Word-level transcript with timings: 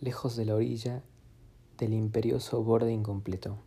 lejos 0.00 0.34
de 0.34 0.46
la 0.46 0.54
orilla 0.54 1.02
del 1.76 1.92
imperioso 1.92 2.62
borde 2.64 2.90
incompleto. 2.90 3.58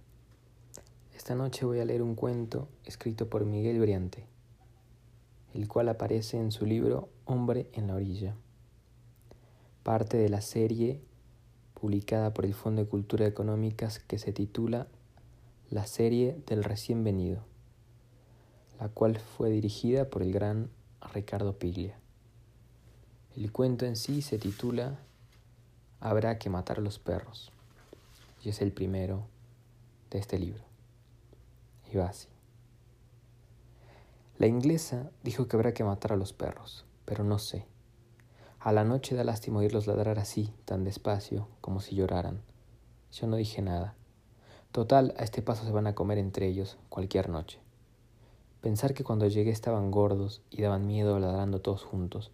Esta 1.16 1.36
noche 1.36 1.63
voy 1.63 1.79
a 1.79 1.86
leer 1.86 2.02
un 2.02 2.16
cuento 2.16 2.67
escrito 2.86 3.29
por 3.29 3.46
Miguel 3.46 3.79
Briante, 3.79 4.25
el 5.54 5.67
cual 5.67 5.89
aparece 5.89 6.39
en 6.39 6.51
su 6.51 6.65
libro 6.65 7.09
Hombre 7.25 7.69
en 7.73 7.85
la 7.85 7.93
orilla, 7.93 8.35
parte 9.83 10.17
de 10.17 10.29
la 10.29 10.41
serie 10.41 11.01
publicada 11.80 12.34
por 12.34 12.45
el 12.45 12.55
Fondo 12.55 12.81
de 12.81 12.89
Cultura 12.89 13.27
Económicas 13.27 14.00
que 14.00 14.18
se 14.18 14.34
titula 14.34 14.88
La 15.70 15.86
serie 15.86 16.41
del 16.47 16.63
recién 16.63 17.04
venido, 17.04 17.43
la 18.79 18.89
cual 18.89 19.20
fue 19.20 19.52
dirigida 19.52 20.09
por 20.09 20.23
el 20.23 20.34
gran 20.34 20.71
Ricardo 21.13 21.59
Piglia. 21.59 22.00
El 23.36 23.52
cuento 23.52 23.86
en 23.86 23.95
sí 23.95 24.23
se 24.23 24.39
titula 24.39 25.00
Habrá 26.05 26.38
que 26.38 26.49
matar 26.49 26.79
a 26.79 26.81
los 26.81 26.99
perros 26.99 27.53
y 28.44 28.49
es 28.49 28.61
el 28.61 28.73
primero 28.73 29.23
de 30.11 30.20
este 30.20 30.38
libro. 30.38 30.66
Y 31.89 31.95
va 31.95 32.07
así. 32.07 32.27
La 34.38 34.47
inglesa 34.47 35.11
dijo 35.23 35.47
que 35.47 35.55
habrá 35.55 35.73
que 35.73 35.85
matar 35.85 36.11
a 36.11 36.17
los 36.17 36.34
perros, 36.34 36.84
pero 37.05 37.23
no 37.23 37.39
sé. 37.39 37.66
A 38.59 38.73
la 38.73 38.84
noche 38.84 39.16
da 39.16 39.23
lástima 39.23 39.59
oírlos 39.59 39.88
ladrar 39.88 40.20
así, 40.20 40.53
tan 40.66 40.84
despacio, 40.84 41.47
como 41.61 41.80
si 41.80 41.95
lloraran. 41.95 42.41
Yo 43.13 43.27
no 43.27 43.38
dije 43.38 43.61
nada. 43.61 43.95
Total, 44.73 45.13
a 45.17 45.23
este 45.23 45.41
paso 45.41 45.63
se 45.63 45.72
van 45.72 45.88
a 45.88 45.95
comer 45.95 46.17
entre 46.17 46.47
ellos 46.47 46.77
cualquier 46.89 47.30
noche. 47.30 47.61
Pensar 48.59 48.94
que 48.94 49.05
cuando 49.05 49.25
llegué 49.30 49.52
estaban 49.52 49.89
gordos 49.89 50.41
y 50.49 50.63
daban 50.63 50.85
miedo 50.85 51.17
ladrando 51.17 51.61
todos 51.61 51.85
juntos, 51.85 52.33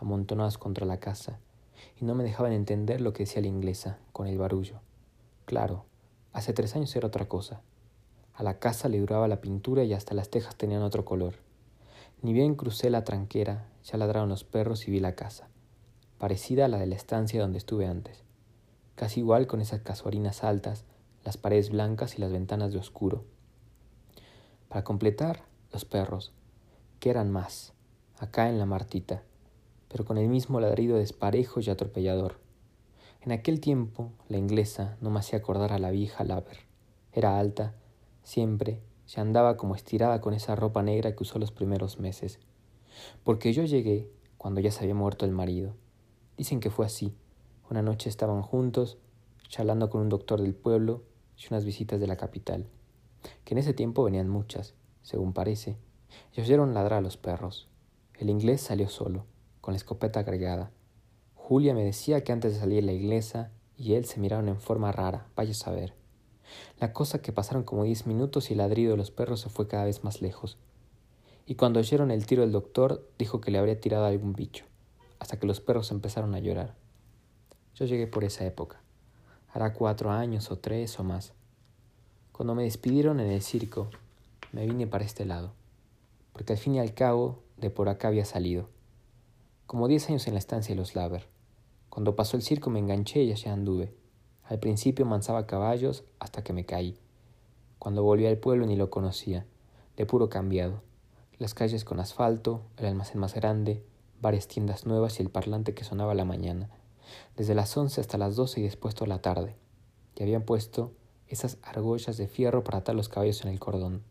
amontonados 0.00 0.58
contra 0.58 0.84
la 0.84 0.98
casa, 0.98 1.38
y 2.00 2.04
no 2.04 2.14
me 2.14 2.24
dejaban 2.24 2.52
entender 2.52 3.00
lo 3.00 3.12
que 3.12 3.24
decía 3.24 3.42
la 3.42 3.48
inglesa, 3.48 3.98
con 4.12 4.26
el 4.26 4.38
barullo. 4.38 4.80
Claro, 5.44 5.84
hace 6.32 6.52
tres 6.52 6.74
años 6.76 6.94
era 6.96 7.06
otra 7.06 7.26
cosa. 7.28 7.62
A 8.34 8.42
la 8.42 8.58
casa 8.58 8.88
le 8.88 9.00
duraba 9.00 9.28
la 9.28 9.40
pintura 9.40 9.84
y 9.84 9.92
hasta 9.92 10.14
las 10.14 10.30
tejas 10.30 10.56
tenían 10.56 10.82
otro 10.82 11.04
color. 11.04 11.34
Ni 12.22 12.32
bien 12.32 12.54
crucé 12.54 12.90
la 12.90 13.04
tranquera, 13.04 13.68
ya 13.84 13.98
ladraron 13.98 14.28
los 14.28 14.44
perros 14.44 14.88
y 14.88 14.90
vi 14.90 15.00
la 15.00 15.14
casa 15.14 15.48
parecida 16.24 16.64
a 16.64 16.68
la 16.68 16.78
de 16.78 16.86
la 16.86 16.94
estancia 16.94 17.42
donde 17.42 17.58
estuve 17.58 17.86
antes, 17.86 18.22
casi 18.94 19.20
igual 19.20 19.46
con 19.46 19.60
esas 19.60 19.82
casuarinas 19.82 20.42
altas, 20.42 20.84
las 21.22 21.36
paredes 21.36 21.68
blancas 21.68 22.16
y 22.16 22.20
las 22.22 22.32
ventanas 22.32 22.72
de 22.72 22.78
oscuro. 22.78 23.24
Para 24.70 24.84
completar, 24.84 25.44
los 25.70 25.84
perros, 25.84 26.32
que 26.98 27.10
eran 27.10 27.30
más, 27.30 27.74
acá 28.18 28.48
en 28.48 28.58
la 28.58 28.64
Martita, 28.64 29.22
pero 29.94 30.04
con 30.04 30.18
el 30.18 30.26
mismo 30.26 30.58
ladrido 30.58 30.96
desparejo 30.96 31.60
y 31.60 31.70
atropellador. 31.70 32.40
En 33.20 33.30
aquel 33.30 33.60
tiempo, 33.60 34.10
la 34.28 34.38
inglesa 34.38 34.96
no 35.00 35.08
me 35.08 35.20
hacía 35.20 35.38
acordar 35.38 35.72
a 35.72 35.78
la 35.78 35.92
vieja 35.92 36.24
Laver. 36.24 36.58
Era 37.12 37.38
alta, 37.38 37.76
siempre, 38.24 38.82
se 39.06 39.20
andaba 39.20 39.56
como 39.56 39.76
estirada 39.76 40.20
con 40.20 40.34
esa 40.34 40.56
ropa 40.56 40.82
negra 40.82 41.14
que 41.14 41.22
usó 41.22 41.38
los 41.38 41.52
primeros 41.52 42.00
meses. 42.00 42.40
Porque 43.22 43.52
yo 43.52 43.62
llegué 43.62 44.10
cuando 44.36 44.60
ya 44.60 44.72
se 44.72 44.80
había 44.80 44.96
muerto 44.96 45.26
el 45.26 45.30
marido 45.30 45.76
Dicen 46.36 46.58
que 46.58 46.70
fue 46.70 46.86
así. 46.86 47.14
Una 47.70 47.80
noche 47.80 48.10
estaban 48.10 48.42
juntos, 48.42 48.98
charlando 49.46 49.90
con 49.90 50.00
un 50.00 50.08
doctor 50.08 50.42
del 50.42 50.56
pueblo 50.56 51.04
y 51.38 51.46
unas 51.52 51.64
visitas 51.64 52.00
de 52.00 52.08
la 52.08 52.16
capital, 52.16 52.66
que 53.44 53.54
en 53.54 53.58
ese 53.58 53.74
tiempo 53.74 54.02
venían 54.02 54.28
muchas, 54.28 54.74
según 55.02 55.32
parece, 55.32 55.78
y 56.32 56.40
oyeron 56.40 56.74
ladrar 56.74 56.98
a 56.98 57.02
los 57.02 57.16
perros. 57.16 57.68
El 58.18 58.28
inglés 58.28 58.60
salió 58.60 58.88
solo, 58.88 59.26
con 59.64 59.72
la 59.72 59.78
escopeta 59.78 60.26
cargada. 60.26 60.70
Julia 61.34 61.72
me 61.72 61.84
decía 61.84 62.22
que 62.22 62.32
antes 62.32 62.52
de 62.52 62.60
salir 62.60 62.84
la 62.84 62.92
inglesa 62.92 63.50
y 63.78 63.94
él 63.94 64.04
se 64.04 64.20
miraron 64.20 64.50
en 64.50 64.60
forma 64.60 64.92
rara, 64.92 65.26
vaya 65.36 65.52
a 65.52 65.54
saber. 65.54 65.94
La 66.78 66.92
cosa 66.92 67.22
que 67.22 67.32
pasaron 67.32 67.62
como 67.62 67.84
diez 67.84 68.06
minutos 68.06 68.50
y 68.50 68.52
el 68.52 68.58
ladrido 68.58 68.90
de 68.90 68.98
los 68.98 69.10
perros 69.10 69.40
se 69.40 69.48
fue 69.48 69.66
cada 69.66 69.86
vez 69.86 70.04
más 70.04 70.20
lejos. 70.20 70.58
Y 71.46 71.54
cuando 71.54 71.80
oyeron 71.80 72.10
el 72.10 72.26
tiro 72.26 72.42
del 72.42 72.52
doctor, 72.52 73.08
dijo 73.18 73.40
que 73.40 73.50
le 73.50 73.56
habría 73.56 73.80
tirado 73.80 74.04
algún 74.04 74.34
bicho 74.34 74.66
hasta 75.18 75.38
que 75.38 75.46
los 75.46 75.62
perros 75.62 75.90
empezaron 75.92 76.34
a 76.34 76.40
llorar. 76.40 76.74
Yo 77.74 77.86
llegué 77.86 78.06
por 78.06 78.22
esa 78.22 78.44
época. 78.44 78.82
Hará 79.50 79.72
cuatro 79.72 80.10
años 80.10 80.50
o 80.50 80.58
tres 80.58 81.00
o 81.00 81.04
más. 81.04 81.32
Cuando 82.32 82.54
me 82.54 82.64
despidieron 82.64 83.18
en 83.18 83.30
el 83.30 83.40
circo, 83.40 83.88
me 84.52 84.66
vine 84.66 84.86
para 84.86 85.06
este 85.06 85.24
lado, 85.24 85.54
porque 86.34 86.52
al 86.52 86.58
fin 86.58 86.74
y 86.74 86.80
al 86.80 86.92
cabo 86.92 87.42
de 87.56 87.70
por 87.70 87.88
acá 87.88 88.08
había 88.08 88.26
salido. 88.26 88.73
Como 89.66 89.88
diez 89.88 90.10
años 90.10 90.26
en 90.26 90.34
la 90.34 90.38
estancia 90.38 90.74
de 90.74 90.78
los 90.78 90.94
Laver. 90.94 91.26
Cuando 91.88 92.14
pasó 92.14 92.36
el 92.36 92.42
circo 92.42 92.68
me 92.68 92.80
enganché 92.80 93.22
y 93.22 93.32
allá 93.32 93.54
anduve. 93.54 93.94
Al 94.44 94.58
principio 94.58 95.06
mansaba 95.06 95.46
caballos 95.46 96.04
hasta 96.18 96.44
que 96.44 96.52
me 96.52 96.66
caí. 96.66 96.98
Cuando 97.78 98.02
volví 98.02 98.26
al 98.26 98.36
pueblo 98.36 98.66
ni 98.66 98.76
lo 98.76 98.90
conocía, 98.90 99.46
de 99.96 100.04
puro 100.04 100.28
cambiado. 100.28 100.82
Las 101.38 101.54
calles 101.54 101.86
con 101.86 101.98
asfalto, 101.98 102.60
el 102.76 102.84
almacén 102.84 103.18
más 103.20 103.34
grande, 103.34 103.82
varias 104.20 104.48
tiendas 104.48 104.84
nuevas 104.84 105.18
y 105.18 105.22
el 105.22 105.30
parlante 105.30 105.72
que 105.72 105.84
sonaba 105.84 106.12
a 106.12 106.14
la 106.14 106.26
mañana, 106.26 106.68
desde 107.34 107.54
las 107.54 107.74
once 107.74 108.02
hasta 108.02 108.18
las 108.18 108.36
doce 108.36 108.60
y 108.60 108.64
después 108.64 108.94
toda 108.94 109.08
la 109.08 109.22
tarde, 109.22 109.56
y 110.14 110.22
habían 110.22 110.42
puesto 110.42 110.92
esas 111.26 111.56
argollas 111.62 112.18
de 112.18 112.28
fierro 112.28 112.64
para 112.64 112.78
atar 112.78 112.94
los 112.94 113.08
caballos 113.08 113.42
en 113.44 113.50
el 113.50 113.60
cordón. 113.60 114.02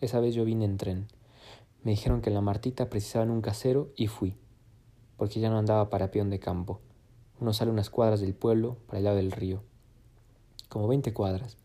Esa 0.00 0.20
vez 0.20 0.34
yo 0.34 0.44
vine 0.44 0.64
en 0.64 0.76
tren. 0.76 1.08
Me 1.82 1.90
dijeron 1.90 2.22
que 2.22 2.30
en 2.30 2.34
la 2.34 2.40
Martita 2.40 2.88
precisaban 2.88 3.30
un 3.30 3.42
casero 3.42 3.90
y 3.96 4.06
fui, 4.06 4.36
porque 5.22 5.38
ya 5.38 5.50
no 5.50 5.58
andaba 5.58 5.88
para 5.88 6.10
peón 6.10 6.30
de 6.30 6.40
campo. 6.40 6.80
Uno 7.38 7.52
sale 7.52 7.70
unas 7.70 7.90
cuadras 7.90 8.20
del 8.20 8.34
pueblo 8.34 8.78
para 8.88 8.98
el 8.98 9.04
lado 9.04 9.18
del 9.18 9.30
río, 9.30 9.62
como 10.68 10.88
veinte 10.88 11.14
cuadras, 11.14 11.58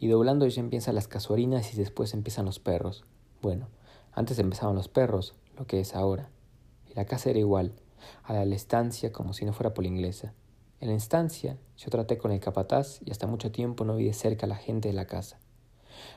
y 0.00 0.08
doblando 0.08 0.44
ya 0.48 0.60
empiezan 0.60 0.96
las 0.96 1.06
casuarinas 1.06 1.72
y 1.72 1.76
después 1.76 2.12
empiezan 2.12 2.44
los 2.44 2.58
perros. 2.58 3.04
Bueno, 3.40 3.68
antes 4.10 4.40
empezaban 4.40 4.74
los 4.74 4.88
perros, 4.88 5.36
lo 5.56 5.64
que 5.64 5.78
es 5.78 5.94
ahora. 5.94 6.28
La 6.96 7.04
casa 7.04 7.30
era 7.30 7.38
igual, 7.38 7.72
a 8.24 8.32
la 8.32 8.56
estancia 8.56 9.12
como 9.12 9.32
si 9.32 9.44
no 9.44 9.52
fuera 9.52 9.74
por 9.74 9.84
la 9.84 9.90
inglesa. 9.90 10.34
En 10.80 10.88
la 10.88 10.96
estancia 10.96 11.56
yo 11.76 11.90
traté 11.90 12.18
con 12.18 12.32
el 12.32 12.40
capataz 12.40 12.98
y 13.04 13.12
hasta 13.12 13.28
mucho 13.28 13.52
tiempo 13.52 13.84
no 13.84 13.94
vi 13.94 14.06
de 14.06 14.12
cerca 14.12 14.46
a 14.46 14.48
la 14.48 14.56
gente 14.56 14.88
de 14.88 14.94
la 14.94 15.06
casa. 15.06 15.38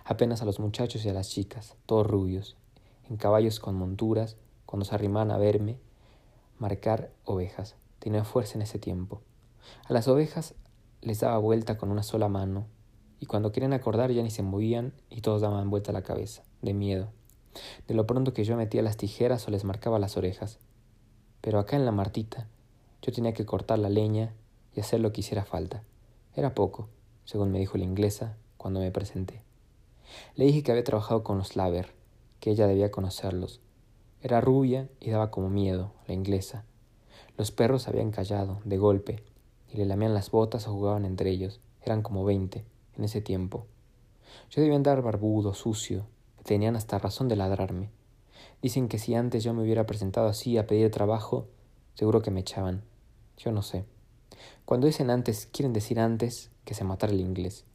Apenas 0.04 0.42
a 0.42 0.46
los 0.46 0.60
muchachos 0.60 1.06
y 1.06 1.10
a 1.10 1.14
las 1.14 1.30
chicas, 1.30 1.76
todos 1.86 2.08
rubios, 2.08 2.58
en 3.08 3.18
caballos 3.18 3.60
con 3.60 3.76
monturas, 3.76 4.36
cuando 4.66 4.84
se 4.84 4.96
arrimaban 4.96 5.30
a 5.30 5.38
verme, 5.38 5.78
marcar 6.62 7.12
ovejas. 7.26 7.76
Tenía 7.98 8.24
fuerza 8.24 8.54
en 8.54 8.62
ese 8.62 8.78
tiempo. 8.78 9.24
A 9.90 9.94
las 9.94 10.08
ovejas 10.08 10.54
les 11.02 11.20
daba 11.20 11.40
vuelta 11.40 11.80
con 11.80 11.90
una 11.90 12.04
sola 12.04 12.30
mano, 12.30 12.68
y 13.20 13.26
cuando 13.26 13.52
querían 13.52 13.74
acordar 13.74 14.12
ya 14.12 14.22
ni 14.22 14.30
se 14.30 14.44
movían 14.44 14.94
y 15.10 15.22
todos 15.22 15.42
daban 15.42 15.72
vuelta 15.72 15.92
la 15.92 16.04
cabeza, 16.04 16.44
de 16.62 16.76
miedo, 16.76 17.10
de 17.88 17.96
lo 17.96 18.06
pronto 18.06 18.36
que 18.36 18.44
yo 18.44 18.56
metía 18.58 18.84
las 18.84 18.96
tijeras 18.96 19.48
o 19.48 19.52
les 19.52 19.64
marcaba 19.64 19.98
las 19.98 20.18
orejas. 20.18 20.60
Pero 21.42 21.58
acá 21.58 21.78
en 21.78 21.86
la 21.86 21.92
Martita 21.92 22.48
yo 23.02 23.12
tenía 23.12 23.34
que 23.34 23.48
cortar 23.48 23.80
la 23.80 23.90
leña 23.90 24.36
y 24.76 24.82
hacer 24.82 25.00
lo 25.00 25.12
que 25.12 25.22
hiciera 25.22 25.44
falta. 25.44 25.82
Era 26.36 26.54
poco, 26.54 26.90
según 27.26 27.52
me 27.52 27.58
dijo 27.58 27.80
la 27.80 27.86
inglesa 27.86 28.38
cuando 28.58 28.82
me 28.82 28.92
presenté. 28.92 29.42
Le 30.36 30.46
dije 30.46 30.62
que 30.62 30.72
había 30.72 30.84
trabajado 30.84 31.24
con 31.24 31.40
los 31.40 31.56
Laver, 31.56 31.92
que 32.40 32.52
ella 32.52 32.68
debía 32.68 32.92
conocerlos. 32.92 33.62
Era 34.24 34.40
rubia 34.42 34.88
y 35.00 35.10
daba 35.10 35.32
como 35.32 35.50
miedo, 35.50 35.94
la 36.08 36.14
inglesa. 36.14 36.64
Los 37.38 37.52
perros 37.52 37.88
habían 37.88 38.12
callado, 38.12 38.60
de 38.66 38.78
golpe, 38.78 39.24
y 39.68 39.78
le 39.78 39.86
lamían 39.86 40.14
las 40.14 40.30
botas 40.30 40.68
o 40.68 40.74
jugaban 40.74 41.06
entre 41.06 41.32
ellos. 41.32 41.60
Eran 41.82 42.04
como 42.04 42.24
veinte, 42.24 42.64
en 42.98 43.04
ese 43.04 43.22
tiempo. 43.22 43.66
Yo 44.50 44.62
debía 44.62 44.76
andar 44.76 45.02
barbudo, 45.02 45.54
sucio, 45.54 46.06
tenían 46.44 46.76
hasta 46.76 47.00
razón 47.00 47.28
de 47.28 47.36
ladrarme. 47.36 47.90
Dicen 48.62 48.88
que 48.88 49.00
si 49.00 49.16
antes 49.16 49.44
yo 49.44 49.54
me 49.54 49.64
hubiera 49.64 49.86
presentado 49.86 50.28
así 50.28 50.58
a 50.58 50.68
pedir 50.68 50.92
trabajo, 50.92 51.48
seguro 51.96 52.22
que 52.22 52.32
me 52.32 52.42
echaban. 52.42 52.84
Yo 53.38 53.52
no 53.52 53.64
sé. 53.64 53.86
Cuando 54.66 54.88
dicen 54.88 55.10
antes, 55.10 55.48
quieren 55.48 55.74
decir 55.74 56.00
antes 56.00 56.52
que 56.64 56.76
se 56.76 56.84
matara 56.84 57.12
el 57.12 57.20
inglés. 57.22 57.66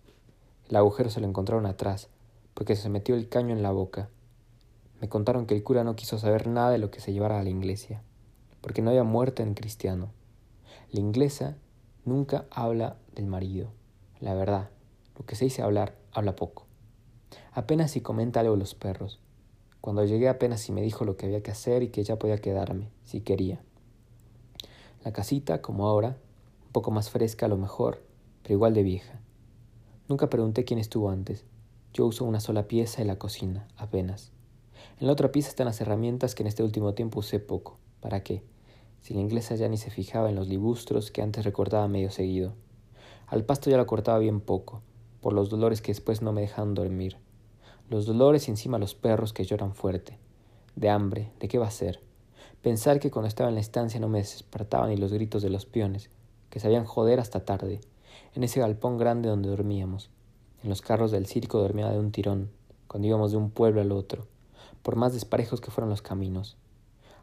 El 0.68 0.76
agujero 0.76 1.10
se 1.10 1.20
lo 1.20 1.26
encontraron 1.26 1.66
atrás, 1.66 2.08
porque 2.54 2.76
se 2.76 2.88
metió 2.88 3.14
el 3.14 3.28
caño 3.28 3.54
en 3.54 3.62
la 3.62 3.72
boca. 3.72 4.08
Me 5.00 5.08
contaron 5.08 5.46
que 5.46 5.54
el 5.54 5.62
cura 5.62 5.84
no 5.84 5.96
quiso 5.96 6.18
saber 6.18 6.46
nada 6.46 6.70
de 6.70 6.78
lo 6.78 6.90
que 6.90 7.00
se 7.00 7.12
llevara 7.12 7.38
a 7.38 7.42
la 7.42 7.50
iglesia, 7.50 8.02
porque 8.60 8.82
no 8.82 8.90
había 8.90 9.04
muerto 9.04 9.42
en 9.42 9.54
cristiano. 9.54 10.10
La 10.90 11.00
inglesa 11.00 11.56
nunca 12.04 12.46
habla 12.50 12.96
del 13.14 13.26
marido. 13.26 13.70
La 14.20 14.34
verdad, 14.34 14.70
lo 15.18 15.26
que 15.26 15.36
se 15.36 15.44
dice 15.44 15.62
hablar, 15.62 15.96
habla 16.12 16.36
poco. 16.36 16.66
Apenas 17.52 17.90
si 17.90 18.00
comenta 18.00 18.40
algo 18.40 18.56
los 18.56 18.74
perros. 18.74 19.20
Cuando 19.80 20.04
llegué 20.04 20.28
apenas 20.28 20.60
si 20.60 20.72
me 20.72 20.82
dijo 20.82 21.04
lo 21.04 21.16
que 21.16 21.26
había 21.26 21.42
que 21.42 21.50
hacer 21.50 21.82
y 21.82 21.88
que 21.88 22.02
ya 22.02 22.18
podía 22.18 22.38
quedarme, 22.38 22.90
si 23.04 23.20
quería. 23.20 23.60
La 25.04 25.12
casita, 25.12 25.62
como 25.62 25.86
ahora, 25.86 26.16
un 26.66 26.72
poco 26.72 26.90
más 26.90 27.10
fresca 27.10 27.46
a 27.46 27.48
lo 27.48 27.56
mejor, 27.56 28.02
pero 28.42 28.54
igual 28.54 28.74
de 28.74 28.82
vieja. 28.82 29.20
Nunca 30.08 30.30
pregunté 30.30 30.64
quién 30.64 30.78
estuvo 30.78 31.10
antes. 31.10 31.44
Yo 31.92 32.06
uso 32.06 32.24
una 32.24 32.40
sola 32.40 32.68
pieza 32.68 33.02
en 33.02 33.08
la 33.08 33.18
cocina, 33.18 33.68
apenas. 33.76 34.32
En 34.98 35.06
la 35.06 35.12
otra 35.12 35.32
pieza 35.32 35.50
están 35.50 35.66
las 35.66 35.80
herramientas 35.80 36.34
que 36.34 36.42
en 36.42 36.46
este 36.46 36.62
último 36.62 36.94
tiempo 36.94 37.20
usé 37.20 37.38
poco. 37.38 37.78
¿Para 38.00 38.22
qué? 38.22 38.42
si 39.06 39.14
la 39.14 39.20
inglesa 39.20 39.54
ya 39.54 39.68
ni 39.68 39.76
se 39.76 39.88
fijaba 39.90 40.30
en 40.30 40.34
los 40.34 40.48
libustros 40.48 41.12
que 41.12 41.22
antes 41.22 41.44
recortaba 41.44 41.86
medio 41.86 42.10
seguido. 42.10 42.54
Al 43.28 43.44
pasto 43.44 43.70
ya 43.70 43.76
lo 43.76 43.86
cortaba 43.86 44.18
bien 44.18 44.40
poco, 44.40 44.82
por 45.20 45.32
los 45.32 45.48
dolores 45.48 45.80
que 45.80 45.92
después 45.92 46.22
no 46.22 46.32
me 46.32 46.40
dejaban 46.40 46.74
dormir. 46.74 47.16
Los 47.88 48.04
dolores 48.04 48.48
y 48.48 48.50
encima 48.50 48.80
los 48.80 48.96
perros 48.96 49.32
que 49.32 49.44
lloran 49.44 49.76
fuerte. 49.76 50.18
De 50.74 50.88
hambre, 50.88 51.30
¿de 51.38 51.46
qué 51.46 51.56
va 51.56 51.68
a 51.68 51.70
ser? 51.70 52.00
Pensar 52.62 52.98
que 52.98 53.12
cuando 53.12 53.28
estaba 53.28 53.48
en 53.48 53.54
la 53.54 53.60
estancia 53.60 54.00
no 54.00 54.08
me 54.08 54.18
despertaban 54.18 54.90
ni 54.90 54.96
los 54.96 55.12
gritos 55.12 55.40
de 55.40 55.50
los 55.50 55.66
peones, 55.66 56.10
que 56.50 56.58
sabían 56.58 56.84
joder 56.84 57.20
hasta 57.20 57.44
tarde, 57.44 57.80
en 58.34 58.42
ese 58.42 58.58
galpón 58.58 58.98
grande 58.98 59.28
donde 59.28 59.50
dormíamos. 59.50 60.10
En 60.64 60.68
los 60.68 60.82
carros 60.82 61.12
del 61.12 61.26
circo 61.26 61.60
dormía 61.60 61.90
de 61.90 62.00
un 62.00 62.10
tirón, 62.10 62.50
cuando 62.88 63.06
íbamos 63.06 63.30
de 63.30 63.36
un 63.36 63.50
pueblo 63.50 63.80
al 63.80 63.92
otro, 63.92 64.26
por 64.86 64.94
más 64.94 65.12
desparejos 65.12 65.60
que 65.60 65.72
fueran 65.72 65.90
los 65.90 66.00
caminos. 66.00 66.56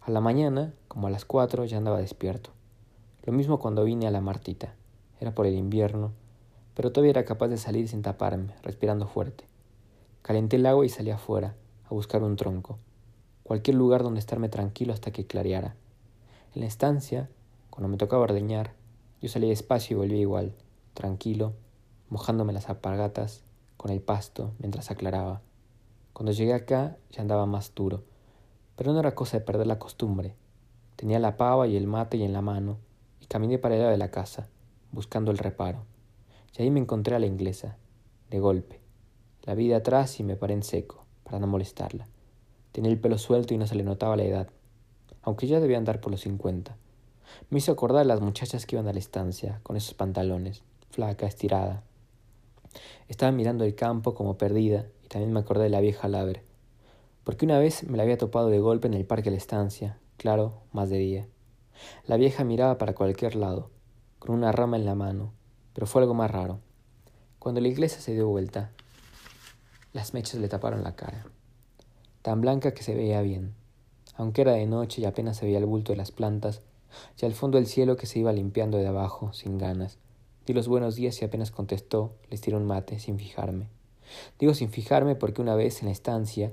A 0.01 0.11
la 0.11 0.19
mañana, 0.19 0.73
como 0.89 1.07
a 1.07 1.09
las 1.09 1.23
cuatro, 1.23 1.63
ya 1.63 1.77
andaba 1.77 1.99
despierto. 1.99 2.49
Lo 3.23 3.31
mismo 3.31 3.59
cuando 3.59 3.85
vine 3.85 4.05
a 4.05 4.11
la 4.11 4.19
Martita. 4.19 4.75
Era 5.21 5.33
por 5.33 5.45
el 5.45 5.55
invierno, 5.55 6.11
pero 6.73 6.91
todavía 6.91 7.11
era 7.11 7.23
capaz 7.23 7.47
de 7.47 7.55
salir 7.55 7.87
sin 7.87 8.01
taparme, 8.01 8.53
respirando 8.63 9.07
fuerte. 9.07 9.45
Calenté 10.23 10.57
el 10.57 10.65
agua 10.65 10.85
y 10.85 10.89
salí 10.89 11.11
afuera, 11.11 11.55
a 11.85 11.93
buscar 11.93 12.21
un 12.21 12.35
tronco 12.35 12.79
cualquier 13.43 13.75
lugar 13.77 14.03
donde 14.03 14.19
estarme 14.19 14.49
tranquilo 14.49 14.93
hasta 14.93 15.11
que 15.11 15.25
clareara. 15.27 15.75
En 16.55 16.61
la 16.61 16.67
estancia, 16.67 17.29
cuando 17.69 17.87
me 17.87 17.97
tocaba 17.97 18.23
ordeñar, 18.23 18.73
yo 19.21 19.29
salía 19.29 19.49
despacio 19.49 19.95
y 19.95 19.99
volvía 19.99 20.19
igual, 20.19 20.55
tranquilo, 20.93 21.53
mojándome 22.09 22.51
las 22.51 22.69
apagatas 22.69 23.43
con 23.77 23.91
el 23.91 24.01
pasto 24.01 24.51
mientras 24.59 24.91
aclaraba. 24.91 25.41
Cuando 26.13 26.31
llegué 26.31 26.53
acá 26.53 26.97
ya 27.09 27.21
andaba 27.21 27.47
más 27.47 27.73
duro, 27.73 28.03
pero 28.75 28.93
no 28.93 28.99
era 28.99 29.15
cosa 29.15 29.39
de 29.39 29.45
perder 29.45 29.67
la 29.67 29.79
costumbre. 29.79 30.35
Tenía 30.95 31.19
la 31.19 31.37
pava 31.37 31.67
y 31.67 31.75
el 31.75 31.87
mate 31.87 32.17
y 32.17 32.23
en 32.23 32.33
la 32.33 32.41
mano, 32.41 32.77
y 33.19 33.25
caminé 33.25 33.57
para 33.57 33.75
el 33.75 33.81
lado 33.81 33.91
de 33.91 33.97
la 33.97 34.11
casa, 34.11 34.47
buscando 34.91 35.31
el 35.31 35.39
reparo. 35.39 35.85
Y 36.55 36.61
ahí 36.61 36.69
me 36.69 36.79
encontré 36.79 37.15
a 37.15 37.19
la 37.19 37.25
inglesa, 37.25 37.77
de 38.29 38.39
golpe. 38.39 38.79
La 39.41 39.55
vi 39.55 39.67
de 39.67 39.75
atrás 39.75 40.19
y 40.19 40.23
me 40.23 40.35
paré 40.35 40.53
en 40.53 40.63
seco, 40.63 41.03
para 41.23 41.39
no 41.39 41.47
molestarla. 41.47 42.07
Tenía 42.71 42.91
el 42.91 42.99
pelo 42.99 43.17
suelto 43.17 43.55
y 43.55 43.57
no 43.57 43.65
se 43.65 43.75
le 43.75 43.83
notaba 43.83 44.15
la 44.15 44.23
edad, 44.23 44.49
aunque 45.23 45.47
ya 45.47 45.59
debía 45.59 45.77
andar 45.77 45.99
por 45.99 46.11
los 46.11 46.21
cincuenta. 46.21 46.77
Me 47.49 47.57
hizo 47.57 47.71
acordar 47.71 48.01
a 48.01 48.05
las 48.05 48.21
muchachas 48.21 48.67
que 48.67 48.75
iban 48.75 48.87
a 48.87 48.93
la 48.93 48.99
estancia, 48.99 49.59
con 49.63 49.77
esos 49.77 49.95
pantalones, 49.95 50.63
flaca, 50.91 51.25
estirada. 51.25 51.83
Estaba 53.07 53.31
mirando 53.31 53.63
el 53.63 53.73
campo 53.73 54.13
como 54.13 54.37
perdida 54.37 54.85
también 55.13 55.31
me 55.31 55.39
acordé 55.39 55.63
de 55.63 55.69
la 55.69 55.79
vieja 55.79 56.09
Laver, 56.09 56.43
porque 57.23 57.45
una 57.45 57.57
vez 57.57 57.87
me 57.87 57.95
la 57.95 58.03
había 58.03 58.17
topado 58.17 58.49
de 58.49 58.59
golpe 58.59 58.87
en 58.87 58.93
el 58.93 59.05
parque 59.05 59.29
de 59.29 59.37
la 59.37 59.37
estancia, 59.37 59.97
claro, 60.17 60.63
más 60.73 60.89
de 60.89 60.97
día. 60.97 61.27
La 62.05 62.17
vieja 62.17 62.43
miraba 62.43 62.77
para 62.77 62.93
cualquier 62.93 63.35
lado, 63.35 63.69
con 64.19 64.35
una 64.35 64.51
rama 64.51 64.75
en 64.75 64.85
la 64.85 64.95
mano, 64.95 65.31
pero 65.73 65.87
fue 65.87 66.01
algo 66.01 66.13
más 66.13 66.29
raro. 66.29 66.59
Cuando 67.39 67.61
la 67.61 67.69
iglesia 67.69 68.01
se 68.01 68.13
dio 68.13 68.27
vuelta, 68.27 68.71
las 69.93 70.13
mechas 70.13 70.41
le 70.41 70.49
taparon 70.49 70.83
la 70.83 70.95
cara 70.95 71.25
tan 72.23 72.39
blanca 72.39 72.73
que 72.73 72.83
se 72.83 72.95
veía 72.95 73.21
bien. 73.21 73.53
Aunque 74.15 74.41
era 74.41 74.53
de 74.53 74.65
noche 74.65 75.01
y 75.01 75.05
apenas 75.05 75.37
se 75.37 75.45
veía 75.45 75.57
el 75.59 75.65
bulto 75.65 75.91
de 75.91 75.97
las 75.97 76.11
plantas, 76.11 76.61
y 77.21 77.25
al 77.25 77.33
fondo 77.33 77.57
el 77.57 77.67
cielo 77.67 77.97
que 77.97 78.05
se 78.07 78.19
iba 78.19 78.31
limpiando 78.31 78.77
de 78.77 78.87
abajo, 78.87 79.33
sin 79.33 79.57
ganas. 79.57 79.97
Di 80.45 80.53
los 80.53 80.67
buenos 80.67 80.95
días 80.95 81.21
y 81.21 81.25
apenas 81.25 81.51
contestó, 81.51 82.15
les 82.29 82.39
tiró 82.39 82.57
un 82.57 82.65
mate, 82.65 82.99
sin 82.99 83.19
fijarme. 83.19 83.67
Digo 84.39 84.53
sin 84.53 84.69
fijarme 84.69 85.15
porque 85.15 85.41
una 85.41 85.55
vez 85.55 85.81
en 85.81 85.87
la 85.87 85.91
estancia, 85.91 86.51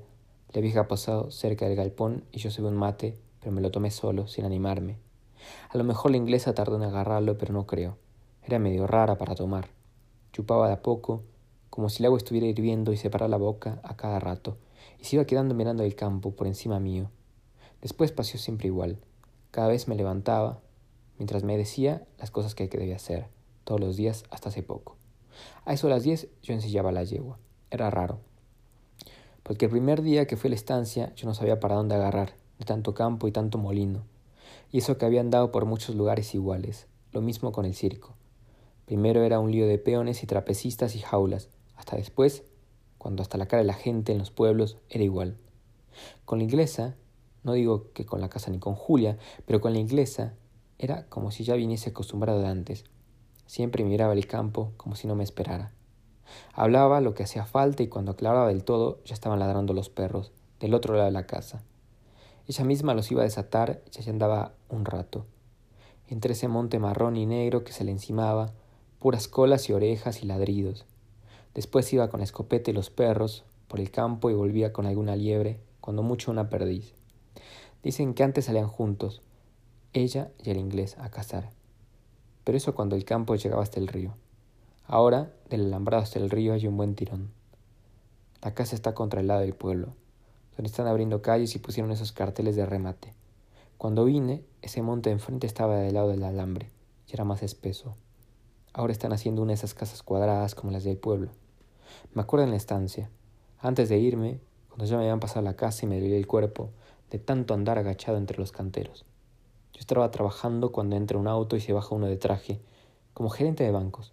la 0.52 0.60
vieja 0.60 0.88
pasado 0.88 1.30
cerca 1.30 1.66
del 1.66 1.76
galpón 1.76 2.24
y 2.32 2.38
yo 2.38 2.50
subí 2.50 2.66
un 2.66 2.76
mate, 2.76 3.16
pero 3.40 3.52
me 3.52 3.60
lo 3.60 3.70
tomé 3.70 3.90
solo, 3.90 4.26
sin 4.26 4.44
animarme. 4.44 4.98
A 5.70 5.78
lo 5.78 5.84
mejor 5.84 6.10
la 6.10 6.16
inglesa 6.16 6.54
tardó 6.54 6.76
en 6.76 6.82
agarrarlo, 6.82 7.38
pero 7.38 7.52
no 7.52 7.66
creo. 7.66 7.96
Era 8.42 8.58
medio 8.58 8.86
rara 8.86 9.16
para 9.16 9.34
tomar. 9.34 9.68
Chupaba 10.32 10.66
de 10.68 10.74
a 10.74 10.82
poco, 10.82 11.22
como 11.70 11.88
si 11.88 12.02
el 12.02 12.06
agua 12.06 12.18
estuviera 12.18 12.46
hirviendo 12.46 12.92
y 12.92 12.96
se 12.96 13.10
paraba 13.10 13.28
la 13.28 13.36
boca 13.36 13.80
a 13.84 13.96
cada 13.96 14.18
rato, 14.18 14.56
y 14.98 15.04
se 15.04 15.16
iba 15.16 15.24
quedando 15.24 15.54
mirando 15.54 15.82
el 15.82 15.94
campo 15.94 16.32
por 16.32 16.46
encima 16.46 16.80
mío. 16.80 17.10
Después 17.80 18.12
pasó 18.12 18.38
siempre 18.38 18.66
igual. 18.66 18.98
Cada 19.50 19.68
vez 19.68 19.88
me 19.88 19.94
levantaba, 19.94 20.60
mientras 21.18 21.44
me 21.44 21.56
decía 21.56 22.06
las 22.18 22.30
cosas 22.30 22.54
que 22.54 22.68
debía 22.68 22.96
hacer, 22.96 23.28
todos 23.64 23.80
los 23.80 23.96
días 23.96 24.24
hasta 24.30 24.48
hace 24.48 24.62
poco. 24.62 24.96
A 25.64 25.72
eso 25.72 25.86
a 25.86 25.90
las 25.90 26.02
diez 26.02 26.28
yo 26.42 26.54
ensillaba 26.54 26.92
la 26.92 27.04
yegua. 27.04 27.38
Era 27.70 27.90
raro. 27.90 28.18
Porque 29.42 29.66
el 29.66 29.70
primer 29.70 30.02
día 30.02 30.26
que 30.26 30.36
fui 30.36 30.48
a 30.48 30.50
la 30.50 30.56
estancia 30.56 31.14
yo 31.14 31.26
no 31.26 31.34
sabía 31.34 31.60
para 31.60 31.76
dónde 31.76 31.94
agarrar, 31.94 32.34
de 32.58 32.64
tanto 32.64 32.94
campo 32.94 33.28
y 33.28 33.32
tanto 33.32 33.58
molino. 33.58 34.02
Y 34.72 34.78
eso 34.78 34.98
que 34.98 35.06
había 35.06 35.20
andado 35.20 35.50
por 35.50 35.64
muchos 35.64 35.94
lugares 35.94 36.34
iguales. 36.34 36.86
Lo 37.12 37.20
mismo 37.20 37.52
con 37.52 37.64
el 37.64 37.74
circo. 37.74 38.14
Primero 38.86 39.22
era 39.22 39.38
un 39.38 39.52
lío 39.52 39.66
de 39.66 39.78
peones 39.78 40.22
y 40.22 40.26
trapecistas 40.26 40.96
y 40.96 40.98
jaulas, 40.98 41.48
hasta 41.76 41.96
después 41.96 42.44
cuando 42.98 43.22
hasta 43.22 43.38
la 43.38 43.46
cara 43.46 43.62
de 43.62 43.66
la 43.66 43.74
gente 43.74 44.12
en 44.12 44.18
los 44.18 44.30
pueblos 44.30 44.76
era 44.90 45.02
igual. 45.02 45.38
Con 46.24 46.38
la 46.38 46.44
inglesa, 46.44 46.96
no 47.42 47.54
digo 47.54 47.92
que 47.92 48.04
con 48.04 48.20
la 48.20 48.28
casa 48.28 48.50
ni 48.50 48.58
con 48.58 48.74
Julia, 48.74 49.16
pero 49.46 49.60
con 49.60 49.72
la 49.72 49.78
inglesa 49.78 50.34
era 50.78 51.06
como 51.08 51.30
si 51.30 51.44
ya 51.44 51.54
viniese 51.54 51.90
acostumbrado 51.90 52.40
de 52.40 52.48
antes. 52.48 52.84
Siempre 53.46 53.84
miraba 53.84 54.12
el 54.12 54.26
campo 54.26 54.72
como 54.76 54.96
si 54.96 55.06
no 55.06 55.14
me 55.14 55.24
esperara. 55.24 55.72
Hablaba 56.52 57.00
lo 57.00 57.14
que 57.14 57.22
hacía 57.22 57.44
falta 57.44 57.82
y 57.82 57.88
cuando 57.88 58.12
aclaraba 58.12 58.48
del 58.48 58.64
todo 58.64 58.98
ya 59.04 59.14
estaban 59.14 59.38
ladrando 59.38 59.72
los 59.72 59.88
perros 59.88 60.32
del 60.60 60.74
otro 60.74 60.94
lado 60.94 61.06
de 61.06 61.12
la 61.12 61.26
casa. 61.26 61.62
Ella 62.46 62.64
misma 62.64 62.94
los 62.94 63.10
iba 63.10 63.22
a 63.22 63.24
desatar 63.24 63.82
y 63.94 63.98
allá 63.98 64.12
andaba 64.12 64.52
un 64.68 64.84
rato. 64.84 65.26
Entre 66.08 66.32
ese 66.32 66.48
monte 66.48 66.78
marrón 66.78 67.16
y 67.16 67.26
negro 67.26 67.64
que 67.64 67.72
se 67.72 67.84
le 67.84 67.92
encimaba, 67.92 68.52
puras 68.98 69.28
colas 69.28 69.68
y 69.68 69.72
orejas 69.72 70.22
y 70.22 70.26
ladridos. 70.26 70.84
Después 71.54 71.92
iba 71.92 72.08
con 72.08 72.20
la 72.20 72.24
escopeta 72.24 72.70
y 72.70 72.74
los 72.74 72.90
perros 72.90 73.44
por 73.68 73.80
el 73.80 73.90
campo 73.90 74.30
y 74.30 74.34
volvía 74.34 74.72
con 74.72 74.86
alguna 74.86 75.16
liebre, 75.16 75.60
cuando 75.80 76.02
mucho 76.02 76.30
una 76.30 76.50
perdiz. 76.50 76.92
Dicen 77.82 78.14
que 78.14 78.22
antes 78.22 78.46
salían 78.46 78.68
juntos, 78.68 79.22
ella 79.92 80.30
y 80.42 80.50
el 80.50 80.58
inglés, 80.58 80.96
a 80.98 81.10
cazar. 81.10 81.50
Pero 82.44 82.58
eso 82.58 82.74
cuando 82.74 82.96
el 82.96 83.04
campo 83.04 83.34
llegaba 83.36 83.62
hasta 83.62 83.80
el 83.80 83.88
río. 83.88 84.14
Ahora, 84.92 85.30
del 85.48 85.66
alambrado 85.66 86.02
hasta 86.02 86.18
el 86.18 86.30
río 86.30 86.52
hay 86.52 86.66
un 86.66 86.76
buen 86.76 86.96
tirón. 86.96 87.30
La 88.42 88.54
casa 88.54 88.74
está 88.74 88.92
contra 88.92 89.20
el 89.20 89.28
lado 89.28 89.42
del 89.42 89.54
pueblo, 89.54 89.94
donde 90.56 90.68
están 90.68 90.88
abriendo 90.88 91.22
calles 91.22 91.54
y 91.54 91.60
pusieron 91.60 91.92
esos 91.92 92.10
carteles 92.10 92.56
de 92.56 92.66
remate. 92.66 93.14
Cuando 93.78 94.04
vine, 94.04 94.42
ese 94.62 94.82
monte 94.82 95.12
enfrente 95.12 95.46
estaba 95.46 95.76
del 95.76 95.94
lado 95.94 96.08
del 96.08 96.24
alambre, 96.24 96.70
y 97.06 97.14
era 97.14 97.22
más 97.22 97.44
espeso. 97.44 97.94
Ahora 98.72 98.92
están 98.92 99.12
haciendo 99.12 99.42
una 99.42 99.50
de 99.50 99.54
esas 99.54 99.74
casas 99.74 100.02
cuadradas 100.02 100.56
como 100.56 100.72
las 100.72 100.82
del 100.82 100.96
pueblo. 100.96 101.30
Me 102.12 102.22
acuerdo 102.22 102.46
en 102.46 102.50
la 102.50 102.56
estancia, 102.56 103.10
antes 103.60 103.88
de 103.90 103.98
irme, 103.98 104.40
cuando 104.66 104.86
ya 104.86 104.96
me 104.96 105.04
habían 105.04 105.20
pasado 105.20 105.42
la 105.42 105.54
casa 105.54 105.86
y 105.86 105.88
me 105.88 106.00
dolía 106.00 106.16
el 106.16 106.26
cuerpo, 106.26 106.70
de 107.12 107.20
tanto 107.20 107.54
andar 107.54 107.78
agachado 107.78 108.18
entre 108.18 108.38
los 108.38 108.50
canteros. 108.50 109.04
Yo 109.72 109.78
estaba 109.78 110.10
trabajando 110.10 110.72
cuando 110.72 110.96
entra 110.96 111.16
un 111.16 111.28
auto 111.28 111.54
y 111.54 111.60
se 111.60 111.72
baja 111.72 111.94
uno 111.94 112.08
de 112.08 112.16
traje, 112.16 112.60
como 113.14 113.30
gerente 113.30 113.62
de 113.62 113.70
bancos. 113.70 114.12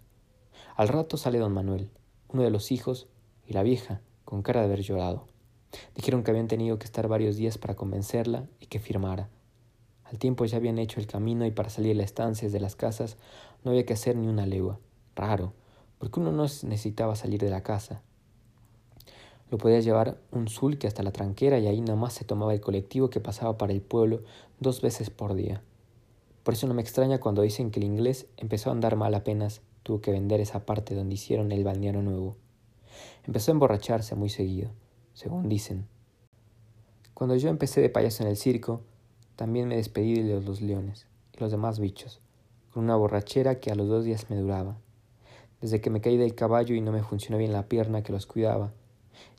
Al 0.78 0.86
rato 0.86 1.16
sale 1.16 1.40
don 1.40 1.52
Manuel, 1.52 1.90
uno 2.28 2.44
de 2.44 2.52
los 2.52 2.70
hijos, 2.70 3.08
y 3.44 3.52
la 3.52 3.64
vieja, 3.64 4.00
con 4.24 4.42
cara 4.42 4.60
de 4.60 4.66
haber 4.66 4.82
llorado. 4.82 5.26
Dijeron 5.96 6.22
que 6.22 6.30
habían 6.30 6.46
tenido 6.46 6.78
que 6.78 6.84
estar 6.84 7.08
varios 7.08 7.34
días 7.34 7.58
para 7.58 7.74
convencerla 7.74 8.46
y 8.60 8.66
que 8.66 8.78
firmara. 8.78 9.28
Al 10.04 10.20
tiempo 10.20 10.44
ya 10.44 10.56
habían 10.56 10.78
hecho 10.78 11.00
el 11.00 11.08
camino 11.08 11.44
y 11.46 11.50
para 11.50 11.68
salir 11.68 11.88
de 11.88 11.94
las 11.96 12.04
estancias 12.04 12.52
de 12.52 12.60
las 12.60 12.76
casas 12.76 13.16
no 13.64 13.72
había 13.72 13.84
que 13.84 13.94
hacer 13.94 14.14
ni 14.14 14.28
una 14.28 14.46
legua. 14.46 14.78
Raro, 15.16 15.52
porque 15.98 16.20
uno 16.20 16.30
no 16.30 16.44
necesitaba 16.44 17.16
salir 17.16 17.40
de 17.40 17.50
la 17.50 17.64
casa. 17.64 18.02
Lo 19.50 19.58
podía 19.58 19.80
llevar 19.80 20.20
un 20.30 20.46
sulque 20.46 20.86
hasta 20.86 21.02
la 21.02 21.10
tranquera 21.10 21.58
y 21.58 21.66
ahí 21.66 21.80
nomás 21.80 22.12
se 22.12 22.24
tomaba 22.24 22.54
el 22.54 22.60
colectivo 22.60 23.10
que 23.10 23.18
pasaba 23.18 23.58
para 23.58 23.72
el 23.72 23.80
pueblo 23.80 24.22
dos 24.60 24.80
veces 24.80 25.10
por 25.10 25.34
día. 25.34 25.60
Por 26.44 26.54
eso 26.54 26.68
no 26.68 26.74
me 26.74 26.82
extraña 26.82 27.18
cuando 27.18 27.42
dicen 27.42 27.72
que 27.72 27.80
el 27.80 27.84
inglés 27.84 28.28
empezó 28.36 28.70
a 28.70 28.74
andar 28.74 28.94
mal 28.94 29.16
apenas 29.16 29.60
tuvo 29.88 30.02
que 30.02 30.12
vender 30.12 30.38
esa 30.42 30.66
parte 30.66 30.94
donde 30.94 31.14
hicieron 31.14 31.50
el 31.50 31.64
balneario 31.64 32.02
nuevo. 32.02 32.36
Empezó 33.24 33.50
a 33.50 33.54
emborracharse 33.54 34.14
muy 34.16 34.28
seguido, 34.28 34.68
según 35.14 35.48
dicen. 35.48 35.88
Cuando 37.14 37.36
yo 37.36 37.48
empecé 37.48 37.80
de 37.80 37.88
payaso 37.88 38.22
en 38.22 38.28
el 38.28 38.36
circo, 38.36 38.82
también 39.34 39.66
me 39.66 39.76
despedí 39.76 40.20
de 40.20 40.42
los 40.42 40.60
leones 40.60 41.06
y 41.34 41.40
los 41.40 41.50
demás 41.50 41.78
bichos, 41.78 42.20
con 42.70 42.84
una 42.84 42.96
borrachera 42.96 43.60
que 43.60 43.70
a 43.70 43.74
los 43.74 43.88
dos 43.88 44.04
días 44.04 44.28
me 44.28 44.36
duraba. 44.36 44.76
Desde 45.62 45.80
que 45.80 45.88
me 45.88 46.02
caí 46.02 46.18
del 46.18 46.34
caballo 46.34 46.74
y 46.74 46.82
no 46.82 46.92
me 46.92 47.02
funcionó 47.02 47.38
bien 47.38 47.54
la 47.54 47.66
pierna 47.66 48.02
que 48.02 48.12
los 48.12 48.26
cuidaba, 48.26 48.74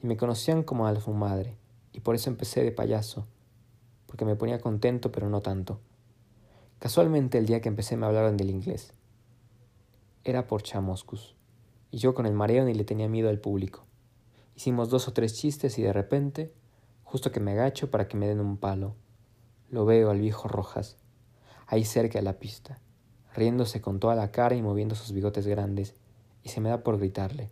y 0.02 0.08
me 0.08 0.18
conocían 0.18 0.64
como 0.64 0.88
a 0.88 1.00
su 1.00 1.12
madre, 1.12 1.58
y 1.94 2.00
por 2.00 2.16
eso 2.16 2.32
empecé 2.32 2.64
de 2.64 2.72
payaso, 2.72 3.28
porque 4.08 4.26
me 4.26 4.36
ponía 4.36 4.60
contento 4.60 5.12
pero 5.12 5.30
no 5.30 5.42
tanto. 5.42 5.80
Casualmente 6.80 7.38
el 7.38 7.46
día 7.46 7.62
que 7.62 7.70
empecé 7.70 7.98
me 7.98 8.08
hablaron 8.08 8.36
del 8.36 8.50
inglés. 8.50 8.96
Era 10.26 10.48
por 10.48 10.64
Chamoscus, 10.64 11.36
y 11.92 11.98
yo 11.98 12.14
con 12.14 12.26
el 12.26 12.34
mareo 12.34 12.66
ni 12.66 12.74
le 12.74 12.84
tenía 12.84 13.08
miedo 13.08 13.30
al 13.30 13.40
público. 13.40 13.86
Hicimos 14.54 14.90
dos 14.90 15.08
o 15.08 15.14
tres 15.14 15.34
chistes 15.34 15.80
y 15.80 15.82
de 15.82 15.94
repente, 15.94 16.54
justo 17.04 17.32
que 17.32 17.40
me 17.40 17.54
agacho 17.54 17.90
para 17.90 18.10
que 18.10 18.18
me 18.18 18.28
den 18.28 18.42
un 18.42 18.58
palo, 18.58 18.96
lo 19.70 19.86
veo 19.86 20.10
al 20.10 20.20
viejo 20.20 20.50
Rojas. 20.50 20.98
ahí 21.68 21.86
cerca 21.86 22.20
de 22.20 22.24
la 22.24 22.40
pista, 22.40 22.82
riéndose 23.34 23.80
con 23.80 24.00
toda 24.00 24.16
la 24.16 24.32
cara 24.32 24.56
y 24.56 24.62
moviendo 24.62 24.96
sus 24.96 25.14
bigotes 25.14 25.48
grandes, 25.48 25.96
y 26.44 26.50
se 26.50 26.60
me 26.60 26.70
da 26.70 26.84
por 26.84 26.98
gritarle. 26.98 27.50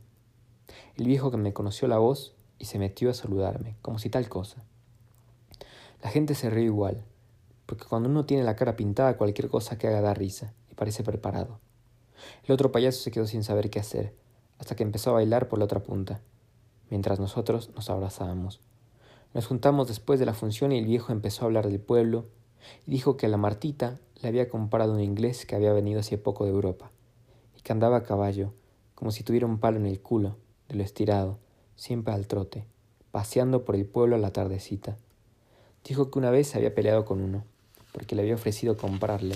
El 0.97 1.05
viejo 1.05 1.31
que 1.31 1.37
me 1.37 1.53
conoció 1.53 1.87
la 1.87 1.99
voz 1.99 2.35
y 2.59 2.65
se 2.65 2.79
metió 2.79 3.09
a 3.09 3.13
saludarme, 3.13 3.77
como 3.81 3.97
si 3.97 4.09
tal 4.09 4.27
cosa. 4.27 4.65
La 6.03 6.09
gente 6.09 6.35
se 6.35 6.49
ríe 6.49 6.65
igual, 6.65 7.05
porque 7.65 7.85
cuando 7.85 8.09
uno 8.09 8.25
tiene 8.25 8.43
la 8.43 8.55
cara 8.57 8.75
pintada 8.75 9.17
cualquier 9.17 9.47
cosa 9.47 9.77
que 9.77 9.87
haga 9.87 10.01
da 10.01 10.13
risa, 10.13 10.53
y 10.69 10.75
parece 10.75 11.03
preparado. 11.03 11.61
El 12.45 12.53
otro 12.53 12.71
payaso 12.71 12.99
se 12.99 13.11
quedó 13.11 13.27
sin 13.27 13.43
saber 13.43 13.69
qué 13.69 13.79
hacer, 13.79 14.13
hasta 14.59 14.75
que 14.75 14.83
empezó 14.83 15.11
a 15.11 15.13
bailar 15.13 15.47
por 15.47 15.59
la 15.59 15.65
otra 15.65 15.81
punta, 15.81 16.21
mientras 16.89 17.19
nosotros 17.19 17.71
nos 17.75 17.89
abrazábamos. 17.89 18.59
Nos 19.33 19.47
juntamos 19.47 19.87
después 19.87 20.19
de 20.19 20.25
la 20.25 20.33
función 20.33 20.71
y 20.71 20.79
el 20.79 20.85
viejo 20.85 21.11
empezó 21.11 21.43
a 21.43 21.45
hablar 21.45 21.67
del 21.67 21.79
pueblo, 21.79 22.25
y 22.85 22.91
dijo 22.91 23.17
que 23.17 23.27
a 23.27 23.29
la 23.29 23.37
Martita 23.37 23.99
le 24.21 24.29
había 24.29 24.49
comprado 24.49 24.93
un 24.93 25.01
inglés 25.01 25.45
que 25.45 25.55
había 25.55 25.73
venido 25.73 25.99
hace 25.99 26.17
poco 26.17 26.45
de 26.45 26.51
Europa, 26.51 26.91
y 27.55 27.61
que 27.61 27.71
andaba 27.71 27.97
a 27.97 28.03
caballo, 28.03 28.53
como 28.95 29.11
si 29.11 29.23
tuviera 29.23 29.45
un 29.45 29.59
palo 29.59 29.77
en 29.77 29.85
el 29.85 30.01
culo, 30.01 30.37
de 30.69 30.75
lo 30.75 30.83
estirado, 30.83 31.37
siempre 31.75 32.13
al 32.13 32.27
trote, 32.27 32.65
paseando 33.11 33.63
por 33.63 33.75
el 33.75 33.85
pueblo 33.85 34.15
a 34.15 34.19
la 34.19 34.33
tardecita. 34.33 34.97
Dijo 35.83 36.09
que 36.09 36.19
una 36.19 36.31
vez 36.31 36.47
se 36.47 36.57
había 36.57 36.73
peleado 36.73 37.05
con 37.05 37.21
uno, 37.21 37.43
porque 37.93 38.15
le 38.15 38.23
había 38.23 38.35
ofrecido 38.35 38.75
comprarle 38.75 39.35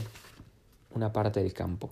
una 0.94 1.14
parte 1.14 1.42
del 1.42 1.54
campo. 1.54 1.92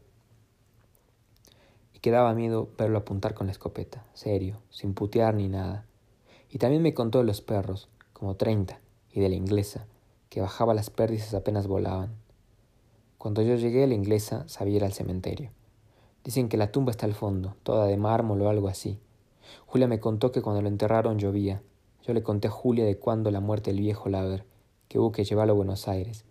Y 1.99 2.01
que 2.01 2.11
daba 2.11 2.33
miedo 2.33 2.69
verlo 2.77 2.97
apuntar 2.97 3.33
con 3.33 3.47
la 3.47 3.51
escopeta, 3.51 4.05
serio, 4.13 4.61
sin 4.69 4.93
putear 4.93 5.35
ni 5.35 5.49
nada. 5.49 5.85
Y 6.49 6.57
también 6.57 6.81
me 6.81 6.93
contó 6.93 7.17
de 7.17 7.25
los 7.25 7.41
perros, 7.41 7.89
como 8.13 8.37
treinta, 8.37 8.79
y 9.11 9.19
de 9.19 9.27
la 9.27 9.35
inglesa, 9.35 9.85
que 10.29 10.39
bajaba 10.39 10.73
las 10.73 10.89
pérdices 10.89 11.33
apenas 11.33 11.67
volaban. 11.67 12.13
Cuando 13.17 13.41
yo 13.41 13.55
llegué, 13.55 13.85
la 13.85 13.95
inglesa 13.95 14.47
sabía 14.47 14.77
ir 14.77 14.85
al 14.85 14.93
cementerio. 14.93 15.51
Dicen 16.23 16.47
que 16.47 16.55
la 16.55 16.71
tumba 16.71 16.91
está 16.91 17.05
al 17.05 17.15
fondo, 17.15 17.57
toda 17.63 17.85
de 17.85 17.97
mármol 17.97 18.41
o 18.43 18.49
algo 18.49 18.69
así. 18.69 18.97
Julia 19.65 19.89
me 19.89 19.99
contó 19.99 20.31
que 20.31 20.41
cuando 20.41 20.61
lo 20.61 20.69
enterraron 20.69 21.19
llovía. 21.19 21.61
Yo 22.07 22.13
le 22.13 22.23
conté 22.23 22.47
a 22.47 22.51
Julia 22.51 22.85
de 22.85 22.97
cuándo 22.97 23.29
la 23.29 23.41
muerte 23.41 23.71
del 23.71 23.81
viejo 23.81 24.07
Laver, 24.07 24.45
que 24.87 24.99
hubo 24.99 25.11
que 25.11 25.25
llevarlo 25.25 25.51
a 25.51 25.57
Buenos 25.57 25.89
Aires. 25.89 26.23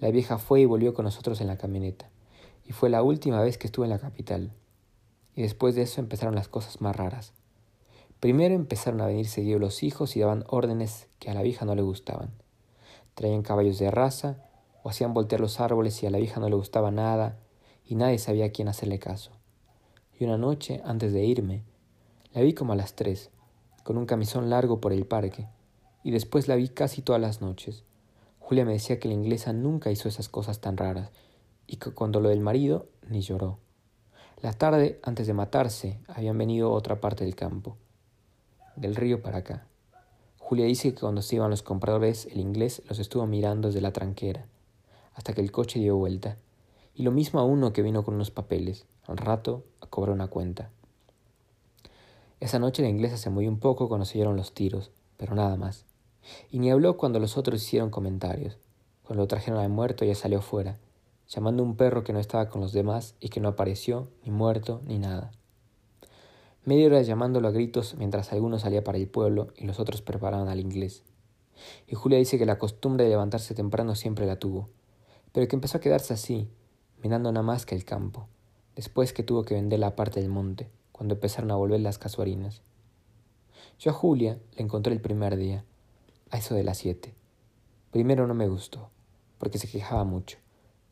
La 0.00 0.10
vieja 0.10 0.38
fue 0.38 0.62
y 0.62 0.64
volvió 0.64 0.94
con 0.94 1.04
nosotros 1.04 1.40
en 1.40 1.46
la 1.46 1.58
camioneta, 1.58 2.10
y 2.64 2.72
fue 2.72 2.90
la 2.90 3.04
última 3.04 3.40
vez 3.40 3.56
que 3.56 3.68
estuve 3.68 3.86
en 3.86 3.90
la 3.90 3.98
capital. 3.98 4.52
Y 5.36 5.42
después 5.42 5.76
de 5.76 5.82
eso 5.82 6.00
empezaron 6.00 6.34
las 6.34 6.48
cosas 6.48 6.80
más 6.80 6.96
raras. 6.96 7.32
Primero 8.18 8.54
empezaron 8.54 9.00
a 9.02 9.06
venir 9.06 9.28
seguidos 9.28 9.60
los 9.60 9.82
hijos 9.82 10.16
y 10.16 10.20
daban 10.20 10.44
órdenes 10.48 11.06
que 11.18 11.30
a 11.30 11.34
la 11.34 11.42
vieja 11.42 11.64
no 11.64 11.74
le 11.74 11.82
gustaban. 11.82 12.30
Traían 13.14 13.42
caballos 13.42 13.78
de 13.78 13.90
raza 13.90 14.42
o 14.82 14.88
hacían 14.88 15.14
voltear 15.14 15.40
los 15.40 15.60
árboles 15.60 16.02
y 16.02 16.06
a 16.06 16.10
la 16.10 16.18
vieja 16.18 16.40
no 16.40 16.48
le 16.48 16.56
gustaba 16.56 16.90
nada 16.90 17.38
y 17.84 17.94
nadie 17.94 18.18
sabía 18.18 18.46
a 18.46 18.50
quién 18.50 18.68
hacerle 18.68 18.98
caso. 18.98 19.30
Y 20.18 20.24
una 20.24 20.38
noche, 20.38 20.80
antes 20.84 21.12
de 21.12 21.24
irme, 21.24 21.62
la 22.32 22.40
vi 22.40 22.54
como 22.54 22.72
a 22.72 22.76
las 22.76 22.94
tres, 22.94 23.30
con 23.84 23.98
un 23.98 24.06
camisón 24.06 24.50
largo 24.50 24.80
por 24.80 24.92
el 24.92 25.06
parque, 25.06 25.46
y 26.02 26.10
después 26.10 26.48
la 26.48 26.56
vi 26.56 26.68
casi 26.68 27.02
todas 27.02 27.20
las 27.20 27.40
noches. 27.40 27.84
Julia 28.40 28.64
me 28.64 28.72
decía 28.72 28.98
que 28.98 29.08
la 29.08 29.14
inglesa 29.14 29.52
nunca 29.52 29.90
hizo 29.90 30.08
esas 30.08 30.28
cosas 30.28 30.60
tan 30.60 30.76
raras, 30.76 31.10
y 31.66 31.76
que 31.76 31.90
cuando 31.90 32.20
lo 32.20 32.30
del 32.30 32.40
marido, 32.40 32.88
ni 33.08 33.20
lloró. 33.20 33.58
La 34.46 34.52
tarde, 34.52 35.00
antes 35.02 35.26
de 35.26 35.34
matarse, 35.34 35.98
habían 36.06 36.38
venido 36.38 36.68
a 36.68 36.74
otra 36.74 37.00
parte 37.00 37.24
del 37.24 37.34
campo, 37.34 37.76
del 38.76 38.94
río 38.94 39.20
para 39.20 39.38
acá. 39.38 39.66
Julia 40.38 40.66
dice 40.66 40.94
que 40.94 41.00
cuando 41.00 41.20
se 41.20 41.34
iban 41.34 41.50
los 41.50 41.64
compradores, 41.64 42.26
el 42.26 42.38
inglés 42.38 42.80
los 42.88 43.00
estuvo 43.00 43.26
mirando 43.26 43.66
desde 43.66 43.80
la 43.80 43.92
tranquera, 43.92 44.46
hasta 45.14 45.32
que 45.32 45.40
el 45.40 45.50
coche 45.50 45.80
dio 45.80 45.96
vuelta 45.96 46.36
y 46.94 47.02
lo 47.02 47.10
mismo 47.10 47.40
a 47.40 47.44
uno 47.44 47.72
que 47.72 47.82
vino 47.82 48.04
con 48.04 48.14
unos 48.14 48.30
papeles, 48.30 48.86
al 49.08 49.16
rato 49.16 49.64
a 49.80 49.88
cobrar 49.88 50.14
una 50.14 50.28
cuenta. 50.28 50.70
Esa 52.38 52.60
noche 52.60 52.82
la 52.82 52.88
inglesa 52.88 53.16
se 53.16 53.30
movió 53.30 53.48
un 53.48 53.58
poco 53.58 53.88
cuando 53.88 54.04
se 54.04 54.16
oyeron 54.16 54.36
los 54.36 54.54
tiros, 54.54 54.92
pero 55.16 55.34
nada 55.34 55.56
más. 55.56 55.86
Y 56.52 56.60
ni 56.60 56.70
habló 56.70 56.96
cuando 56.96 57.18
los 57.18 57.36
otros 57.36 57.64
hicieron 57.64 57.90
comentarios. 57.90 58.58
Cuando 59.02 59.24
lo 59.24 59.26
trajeron 59.26 59.58
al 59.58 59.70
muerto 59.70 60.04
ya 60.04 60.14
salió 60.14 60.40
fuera, 60.40 60.78
llamando 61.28 61.62
a 61.62 61.66
un 61.66 61.76
perro 61.76 62.04
que 62.04 62.12
no 62.12 62.18
estaba 62.18 62.48
con 62.48 62.60
los 62.60 62.72
demás 62.72 63.14
y 63.20 63.28
que 63.28 63.40
no 63.40 63.48
apareció, 63.48 64.08
ni 64.24 64.30
muerto, 64.30 64.82
ni 64.86 64.98
nada. 64.98 65.32
Media 66.64 66.86
hora 66.86 67.02
llamándolo 67.02 67.48
a 67.48 67.52
gritos 67.52 67.94
mientras 67.96 68.32
alguno 68.32 68.58
salía 68.58 68.82
para 68.82 68.98
el 68.98 69.08
pueblo 69.08 69.48
y 69.56 69.66
los 69.66 69.78
otros 69.78 70.02
preparaban 70.02 70.48
al 70.48 70.60
inglés. 70.60 71.04
Y 71.86 71.94
Julia 71.94 72.18
dice 72.18 72.38
que 72.38 72.46
la 72.46 72.58
costumbre 72.58 73.04
de 73.04 73.10
levantarse 73.10 73.54
temprano 73.54 73.94
siempre 73.94 74.26
la 74.26 74.38
tuvo, 74.38 74.68
pero 75.32 75.46
que 75.48 75.56
empezó 75.56 75.78
a 75.78 75.80
quedarse 75.80 76.14
así, 76.14 76.48
mirando 77.02 77.30
nada 77.30 77.44
más 77.44 77.66
que 77.66 77.74
el 77.74 77.84
campo, 77.84 78.28
después 78.74 79.12
que 79.12 79.22
tuvo 79.22 79.44
que 79.44 79.54
vender 79.54 79.78
la 79.78 79.96
parte 79.96 80.20
del 80.20 80.28
monte, 80.28 80.70
cuando 80.92 81.14
empezaron 81.14 81.50
a 81.50 81.56
volver 81.56 81.80
las 81.80 81.98
casuarinas. 81.98 82.62
Yo 83.78 83.90
a 83.90 83.94
Julia 83.94 84.38
le 84.56 84.62
encontré 84.62 84.92
el 84.92 85.00
primer 85.00 85.36
día, 85.36 85.64
a 86.30 86.38
eso 86.38 86.54
de 86.54 86.64
las 86.64 86.78
siete. 86.78 87.14
Primero 87.90 88.26
no 88.26 88.34
me 88.34 88.48
gustó, 88.48 88.90
porque 89.38 89.58
se 89.58 89.68
quejaba 89.68 90.04
mucho, 90.04 90.38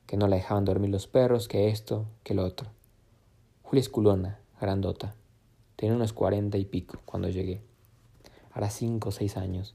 que 0.06 0.16
no 0.16 0.28
la 0.28 0.37
dejaban 0.37 0.64
dormir 0.64 0.90
los 0.90 1.06
perros, 1.06 1.49
que 1.49 1.68
esto, 1.68 2.06
que 2.23 2.34
lo 2.34 2.44
otro. 2.44 2.70
Julia 3.62 3.80
es 3.80 3.88
culona, 3.88 4.40
grandota. 4.61 5.14
Tenía 5.76 5.94
unos 5.94 6.12
cuarenta 6.12 6.58
y 6.58 6.64
pico 6.64 7.00
cuando 7.04 7.28
llegué. 7.28 7.61
Hará 8.52 8.70
cinco 8.70 9.08
o 9.08 9.12
seis 9.12 9.37
años. 9.37 9.75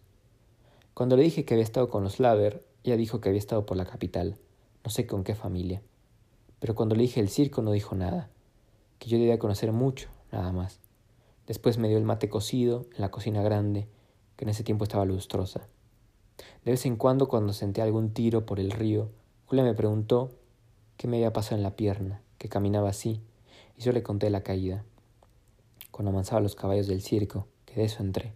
Cuando 0.94 1.18
le 1.18 1.24
dije 1.24 1.46
que 1.46 1.54
había 1.54 1.64
estado 1.64 1.90
con 1.90 2.04
los 2.04 2.20
Laver, 2.20 2.64
ella 2.84 2.98
dijo 2.98 3.20
que 3.20 3.30
había 3.30 3.40
estado 3.40 3.66
por 3.66 3.78
la 3.78 3.86
capital, 3.86 4.38
no 4.84 4.92
sé 4.92 5.06
con 5.06 5.24
qué 5.24 5.36
familia 5.36 5.82
pero 6.60 6.76
cuando 6.76 6.96
le 6.96 7.04
dije 7.04 7.20
el 7.20 7.30
circo 7.30 7.62
no 7.62 7.72
dijo 7.72 7.96
nada, 7.96 8.30
que 9.00 9.10
yo 9.10 9.18
debía 9.18 9.40
conocer 9.40 9.72
mucho, 9.72 10.10
nada 10.32 10.52
más. 10.52 10.80
Después 11.48 11.78
me 11.78 11.88
dio 11.88 11.98
el 11.98 12.04
mate 12.04 12.30
cocido 12.30 12.86
en 12.96 13.02
la 13.02 13.12
cocina 13.12 13.42
grande, 13.42 13.88
que 14.36 14.46
en 14.46 14.50
ese 14.50 14.64
tiempo 14.64 14.84
estaba 14.84 15.06
lustrosa. 15.06 15.68
De 16.64 16.72
vez 16.72 16.86
en 16.86 16.98
cuando, 16.98 17.28
cuando 17.28 17.54
senté 17.54 17.82
algún 17.82 18.14
tiro 18.14 18.46
por 18.46 18.60
el 18.60 18.72
río, 18.72 19.10
Julia 19.50 19.64
me 19.64 19.74
preguntó 19.74 20.30
qué 20.96 21.08
me 21.08 21.18
había 21.18 21.34
pasado 21.34 21.56
en 21.56 21.64
la 21.64 21.76
pierna, 21.76 22.22
que 22.38 22.50
caminaba 22.50 22.90
así, 22.90 23.20
y 23.76 23.82
yo 23.82 23.92
le 23.94 24.04
conté 24.04 24.30
la 24.30 24.44
caída. 24.44 24.86
Cuando 25.90 26.12
avanzaba 26.12 26.40
los 26.40 26.54
caballos 26.54 26.86
del 26.86 27.02
circo, 27.02 27.48
que 27.66 27.74
de 27.74 27.86
eso 27.86 28.04
entré. 28.04 28.36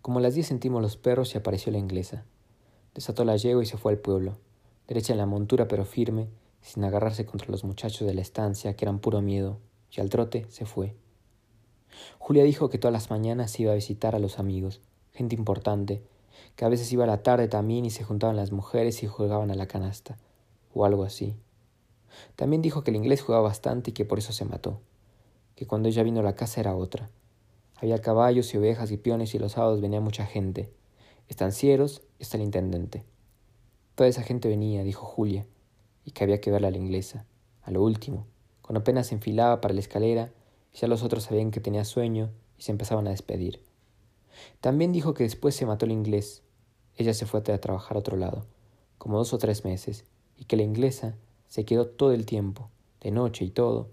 Como 0.00 0.18
a 0.18 0.22
las 0.22 0.32
diez 0.32 0.46
sentimos 0.46 0.80
los 0.80 0.96
perros 0.96 1.34
y 1.34 1.36
apareció 1.36 1.70
la 1.70 1.76
inglesa. 1.76 2.24
Desató 2.94 3.26
la 3.26 3.36
yegua 3.36 3.62
y 3.62 3.66
se 3.66 3.76
fue 3.76 3.92
al 3.92 3.98
pueblo, 3.98 4.38
derecha 4.88 5.12
en 5.12 5.18
la 5.18 5.26
montura 5.26 5.68
pero 5.68 5.84
firme, 5.84 6.30
sin 6.62 6.82
agarrarse 6.84 7.26
contra 7.26 7.50
los 7.50 7.64
muchachos 7.64 8.08
de 8.08 8.14
la 8.14 8.22
estancia, 8.22 8.74
que 8.74 8.86
eran 8.86 9.00
puro 9.00 9.20
miedo, 9.20 9.58
y 9.94 10.00
al 10.00 10.08
trote 10.08 10.46
se 10.48 10.64
fue. 10.64 10.96
Julia 12.18 12.44
dijo 12.44 12.70
que 12.70 12.78
todas 12.78 12.94
las 12.94 13.10
mañanas 13.10 13.60
iba 13.60 13.72
a 13.72 13.74
visitar 13.74 14.14
a 14.14 14.18
los 14.18 14.38
amigos, 14.38 14.80
gente 15.12 15.34
importante, 15.34 16.02
que 16.56 16.64
a 16.64 16.68
veces 16.68 16.90
iba 16.92 17.04
a 17.04 17.06
la 17.06 17.22
tarde 17.22 17.48
también 17.48 17.84
y 17.84 17.90
se 17.90 18.02
juntaban 18.02 18.36
las 18.36 18.50
mujeres 18.50 19.02
y 19.02 19.06
jugaban 19.06 19.50
a 19.50 19.54
la 19.54 19.68
canasta, 19.68 20.16
o 20.74 20.84
algo 20.84 21.04
así. 21.04 21.36
También 22.34 22.62
dijo 22.62 22.82
que 22.82 22.90
el 22.90 22.96
inglés 22.96 23.22
jugaba 23.22 23.44
bastante 23.44 23.90
y 23.90 23.92
que 23.92 24.04
por 24.04 24.18
eso 24.18 24.32
se 24.32 24.44
mató, 24.44 24.80
que 25.54 25.66
cuando 25.66 25.88
ella 25.88 26.02
vino 26.02 26.20
a 26.20 26.24
la 26.24 26.34
casa 26.34 26.60
era 26.60 26.74
otra. 26.74 27.10
Había 27.76 28.00
caballos 28.00 28.52
y 28.54 28.56
ovejas 28.56 28.90
y 28.90 28.96
peones 28.96 29.34
y 29.34 29.38
los 29.38 29.52
sábados 29.52 29.80
venía 29.82 30.00
mucha 30.00 30.24
gente, 30.24 30.72
estancieros 31.28 32.02
hasta 32.20 32.38
el 32.38 32.42
intendente. 32.42 33.04
Toda 33.94 34.08
esa 34.08 34.22
gente 34.22 34.48
venía, 34.48 34.82
dijo 34.82 35.04
Julia, 35.04 35.46
y 36.04 36.12
que 36.12 36.24
había 36.24 36.40
que 36.40 36.50
verla 36.50 36.68
a 36.68 36.70
la 36.70 36.78
inglesa, 36.78 37.26
a 37.62 37.70
lo 37.70 37.82
último, 37.82 38.26
cuando 38.62 38.80
apenas 38.80 39.08
se 39.08 39.14
enfilaba 39.14 39.60
para 39.60 39.74
la 39.74 39.80
escalera, 39.80 40.32
ya 40.74 40.88
los 40.88 41.02
otros 41.02 41.24
sabían 41.24 41.50
que 41.50 41.60
tenía 41.60 41.84
sueño 41.84 42.30
y 42.58 42.62
se 42.62 42.72
empezaban 42.72 43.06
a 43.06 43.10
despedir. 43.10 43.62
También 44.60 44.92
dijo 44.92 45.14
que 45.14 45.24
después 45.24 45.54
se 45.54 45.66
mató 45.66 45.86
el 45.86 45.92
inglés. 45.92 46.42
Ella 46.96 47.12
se 47.12 47.26
fue 47.26 47.40
a 47.40 47.60
trabajar 47.60 47.96
a 47.96 48.00
otro 48.00 48.16
lado, 48.16 48.46
como 48.98 49.18
dos 49.18 49.32
o 49.34 49.38
tres 49.38 49.64
meses, 49.64 50.04
y 50.38 50.44
que 50.44 50.56
la 50.56 50.62
inglesa 50.62 51.14
se 51.46 51.64
quedó 51.64 51.86
todo 51.86 52.12
el 52.12 52.24
tiempo, 52.24 52.70
de 53.00 53.10
noche 53.10 53.44
y 53.44 53.50
todo, 53.50 53.88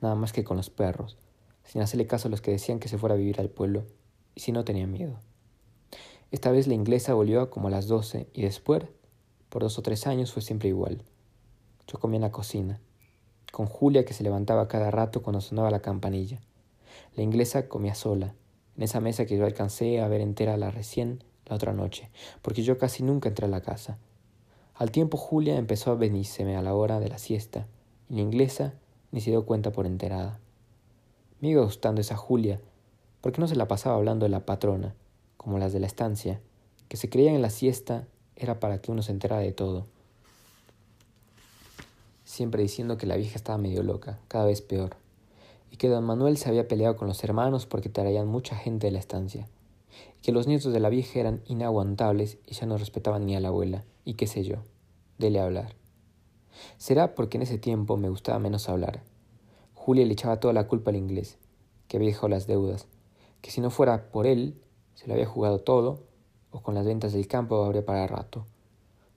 nada 0.00 0.14
más 0.14 0.32
que 0.32 0.44
con 0.44 0.58
los 0.58 0.68
perros, 0.68 1.16
sin 1.64 1.80
hacerle 1.80 2.06
caso 2.06 2.28
a 2.28 2.30
los 2.30 2.42
que 2.42 2.50
decían 2.50 2.78
que 2.78 2.88
se 2.88 2.98
fuera 2.98 3.14
a 3.14 3.18
vivir 3.18 3.40
al 3.40 3.48
pueblo, 3.48 3.84
y 4.34 4.40
si 4.40 4.52
no 4.52 4.64
tenía 4.64 4.86
miedo. 4.86 5.18
Esta 6.30 6.50
vez 6.50 6.66
la 6.66 6.74
inglesa 6.74 7.14
volvió 7.14 7.48
como 7.50 7.68
a 7.68 7.70
las 7.70 7.86
doce, 7.86 8.28
y 8.34 8.42
después, 8.42 8.84
por 9.48 9.62
dos 9.62 9.78
o 9.78 9.82
tres 9.82 10.06
años, 10.06 10.32
fue 10.32 10.42
siempre 10.42 10.68
igual. 10.68 11.02
Yo 11.86 11.98
comía 11.98 12.16
en 12.16 12.22
la 12.22 12.32
cocina, 12.32 12.80
con 13.50 13.66
Julia 13.66 14.04
que 14.04 14.14
se 14.14 14.24
levantaba 14.24 14.68
cada 14.68 14.90
rato 14.90 15.22
cuando 15.22 15.40
sonaba 15.40 15.70
la 15.70 15.80
campanilla. 15.80 16.40
La 17.16 17.22
inglesa 17.22 17.68
comía 17.68 17.94
sola, 17.94 18.34
en 18.76 18.82
esa 18.82 19.00
mesa 19.00 19.24
que 19.24 19.36
yo 19.36 19.44
alcancé 19.44 20.00
a 20.00 20.08
ver 20.08 20.20
entera 20.20 20.56
la 20.56 20.70
recién 20.70 21.22
la 21.46 21.56
otra 21.56 21.72
noche, 21.72 22.10
porque 22.42 22.62
yo 22.62 22.78
casi 22.78 23.02
nunca 23.02 23.28
entré 23.28 23.46
a 23.46 23.50
la 23.50 23.60
casa. 23.60 23.98
Al 24.74 24.90
tiempo 24.90 25.16
Julia 25.16 25.56
empezó 25.56 25.90
a 25.90 25.96
venírseme 25.96 26.56
a 26.56 26.62
la 26.62 26.74
hora 26.74 27.00
de 27.00 27.08
la 27.08 27.18
siesta, 27.18 27.66
y 28.08 28.16
la 28.16 28.22
inglesa 28.22 28.74
ni 29.10 29.20
se 29.20 29.30
dio 29.30 29.44
cuenta 29.44 29.70
por 29.72 29.86
enterada. 29.86 30.38
Me 31.40 31.48
iba 31.48 31.62
gustando 31.62 32.00
esa 32.00 32.16
Julia, 32.16 32.60
porque 33.20 33.40
no 33.40 33.48
se 33.48 33.56
la 33.56 33.68
pasaba 33.68 33.96
hablando 33.96 34.24
de 34.24 34.30
la 34.30 34.46
patrona, 34.46 34.94
como 35.36 35.58
las 35.58 35.72
de 35.72 35.80
la 35.80 35.86
estancia, 35.86 36.40
que 36.88 36.96
se 36.96 37.08
creían 37.08 37.34
en 37.34 37.42
la 37.42 37.50
siesta 37.50 38.06
era 38.36 38.60
para 38.60 38.80
que 38.80 38.90
uno 38.90 39.02
se 39.02 39.12
enterara 39.12 39.42
de 39.42 39.52
todo. 39.52 39.86
siempre 42.24 42.62
diciendo 42.62 42.96
que 42.96 43.06
la 43.06 43.16
vieja 43.16 43.36
estaba 43.36 43.58
medio 43.58 43.82
loca, 43.82 44.18
cada 44.28 44.46
vez 44.46 44.62
peor, 44.62 44.96
y 45.70 45.76
que 45.76 45.88
don 45.88 46.04
Manuel 46.04 46.38
se 46.38 46.48
había 46.48 46.66
peleado 46.66 46.96
con 46.96 47.06
los 47.06 47.22
hermanos 47.24 47.66
porque 47.66 47.90
traían 47.90 48.26
mucha 48.26 48.56
gente 48.56 48.86
de 48.86 48.92
la 48.92 48.98
estancia, 48.98 49.48
que 50.22 50.32
los 50.32 50.46
nietos 50.46 50.72
de 50.72 50.80
la 50.80 50.88
vieja 50.88 51.18
eran 51.18 51.42
inaguantables 51.46 52.38
y 52.46 52.54
ya 52.54 52.66
no 52.66 52.78
respetaban 52.78 53.26
ni 53.26 53.34
a 53.34 53.40
la 53.40 53.48
abuela, 53.48 53.84
y 54.04 54.14
qué 54.14 54.26
sé 54.26 54.44
yo, 54.44 54.58
dele 55.18 55.40
hablar. 55.40 55.74
Será 56.76 57.14
porque 57.14 57.38
en 57.38 57.42
ese 57.42 57.58
tiempo 57.58 57.96
me 57.96 58.08
gustaba 58.08 58.38
menos 58.38 58.68
hablar. 58.68 59.02
Julia 59.74 60.06
le 60.06 60.12
echaba 60.12 60.38
toda 60.38 60.54
la 60.54 60.68
culpa 60.68 60.90
al 60.90 60.96
inglés, 60.96 61.38
que 61.88 61.96
había 61.96 62.08
dejado 62.08 62.28
las 62.28 62.46
deudas, 62.46 62.86
que 63.40 63.50
si 63.50 63.60
no 63.60 63.70
fuera 63.70 64.10
por 64.10 64.26
él, 64.26 64.60
se 64.94 65.06
lo 65.06 65.14
había 65.14 65.26
jugado 65.26 65.58
todo, 65.58 66.04
o 66.50 66.62
con 66.62 66.74
las 66.74 66.86
ventas 66.86 67.12
del 67.12 67.26
campo 67.26 67.64
habría 67.64 67.84
para 67.84 68.06
rato. 68.06 68.46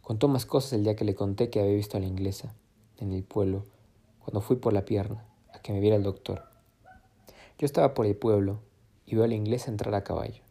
Contó 0.01 0.27
más 0.27 0.45
cosas 0.45 0.73
el 0.73 0.83
día 0.83 0.95
que 0.95 1.05
le 1.05 1.15
conté 1.15 1.49
que 1.49 1.59
había 1.59 1.75
visto 1.75 1.97
a 1.97 1.99
la 1.99 2.07
inglesa, 2.07 2.55
en 2.97 3.11
el 3.11 3.23
pueblo, 3.23 3.65
cuando 4.19 4.41
fui 4.41 4.55
por 4.55 4.73
la 4.73 4.85
pierna, 4.85 5.25
a 5.53 5.59
que 5.59 5.73
me 5.73 5.79
viera 5.79 5.95
el 5.95 6.03
doctor. 6.03 6.43
Yo 7.57 7.65
estaba 7.65 7.93
por 7.93 8.05
el 8.05 8.15
pueblo 8.15 8.59
y 9.05 9.15
veo 9.15 9.23
a 9.23 9.27
la 9.27 9.35
inglesa 9.35 9.69
entrar 9.69 9.93
a 9.93 10.03
caballo. 10.03 10.44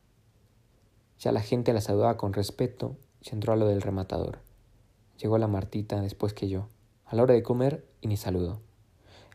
Ya 1.25 1.33
la 1.33 1.40
gente 1.40 1.73
la 1.73 1.81
saludaba 1.81 2.19
con 2.19 2.35
respeto 2.35 2.99
y 3.23 3.31
entró 3.31 3.54
a 3.54 3.57
lo 3.57 3.66
del 3.66 3.81
rematador. 3.81 4.40
Llegó 5.16 5.38
la 5.38 5.49
Martita 5.49 6.02
después 6.02 6.35
que 6.35 6.50
yo, 6.50 6.69
a 7.07 7.16
la 7.16 7.23
hora 7.23 7.33
de 7.33 7.43
comer 7.43 7.83
y 8.02 8.09
ni 8.09 8.19
saludó. 8.19 8.61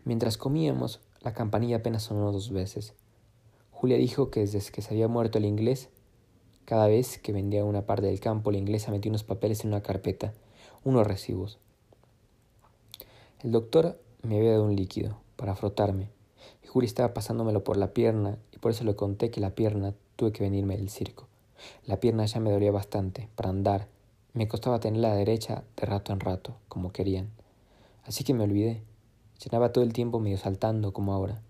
Mientras 0.05 0.37
comíamos, 0.37 0.99
la 1.21 1.33
campanilla 1.33 1.77
apenas 1.77 2.03
sonó 2.03 2.31
dos 2.31 2.51
veces. 2.51 2.93
Julia 3.71 3.97
dijo 3.97 4.29
que 4.29 4.41
desde 4.41 4.71
que 4.71 4.83
se 4.83 4.93
había 4.93 5.07
muerto 5.07 5.39
el 5.39 5.45
inglés, 5.45 5.89
cada 6.65 6.85
vez 6.85 7.17
que 7.17 7.33
vendía 7.33 7.65
una 7.65 7.87
parte 7.87 8.05
del 8.05 8.19
campo, 8.19 8.51
la 8.51 8.59
inglesa 8.59 8.91
metía 8.91 9.09
unos 9.09 9.23
papeles 9.23 9.63
en 9.63 9.69
una 9.69 9.81
carpeta, 9.81 10.35
unos 10.83 11.07
recibos. 11.07 11.57
El 13.41 13.51
doctor 13.51 13.99
me 14.21 14.37
había 14.37 14.51
dado 14.51 14.65
un 14.65 14.75
líquido 14.75 15.17
para 15.37 15.55
frotarme, 15.55 16.11
y 16.63 16.67
Julia 16.67 16.85
estaba 16.85 17.15
pasándomelo 17.15 17.63
por 17.63 17.77
la 17.77 17.95
pierna, 17.95 18.37
y 18.51 18.59
por 18.59 18.73
eso 18.73 18.83
le 18.83 18.95
conté 18.95 19.31
que 19.31 19.41
la 19.41 19.55
pierna 19.55 19.95
tuve 20.17 20.31
que 20.31 20.43
venirme 20.43 20.77
del 20.77 20.91
circo. 20.91 21.28
La 21.85 21.99
pierna 21.99 22.25
ya 22.25 22.39
me 22.39 22.51
dolía 22.51 22.71
bastante 22.71 23.29
para 23.35 23.49
andar, 23.49 23.87
me 24.33 24.47
costaba 24.47 24.79
tener 24.79 25.01
la 25.01 25.13
derecha 25.13 25.63
de 25.75 25.85
rato 25.85 26.13
en 26.13 26.19
rato, 26.19 26.55
como 26.67 26.91
querían. 26.91 27.31
Así 28.03 28.23
que 28.23 28.33
me 28.33 28.43
olvidé. 28.43 28.83
Llenaba 29.43 29.71
todo 29.71 29.83
el 29.83 29.93
tiempo 29.93 30.19
medio 30.19 30.37
saltando 30.37 30.93
como 30.93 31.13
ahora. 31.13 31.41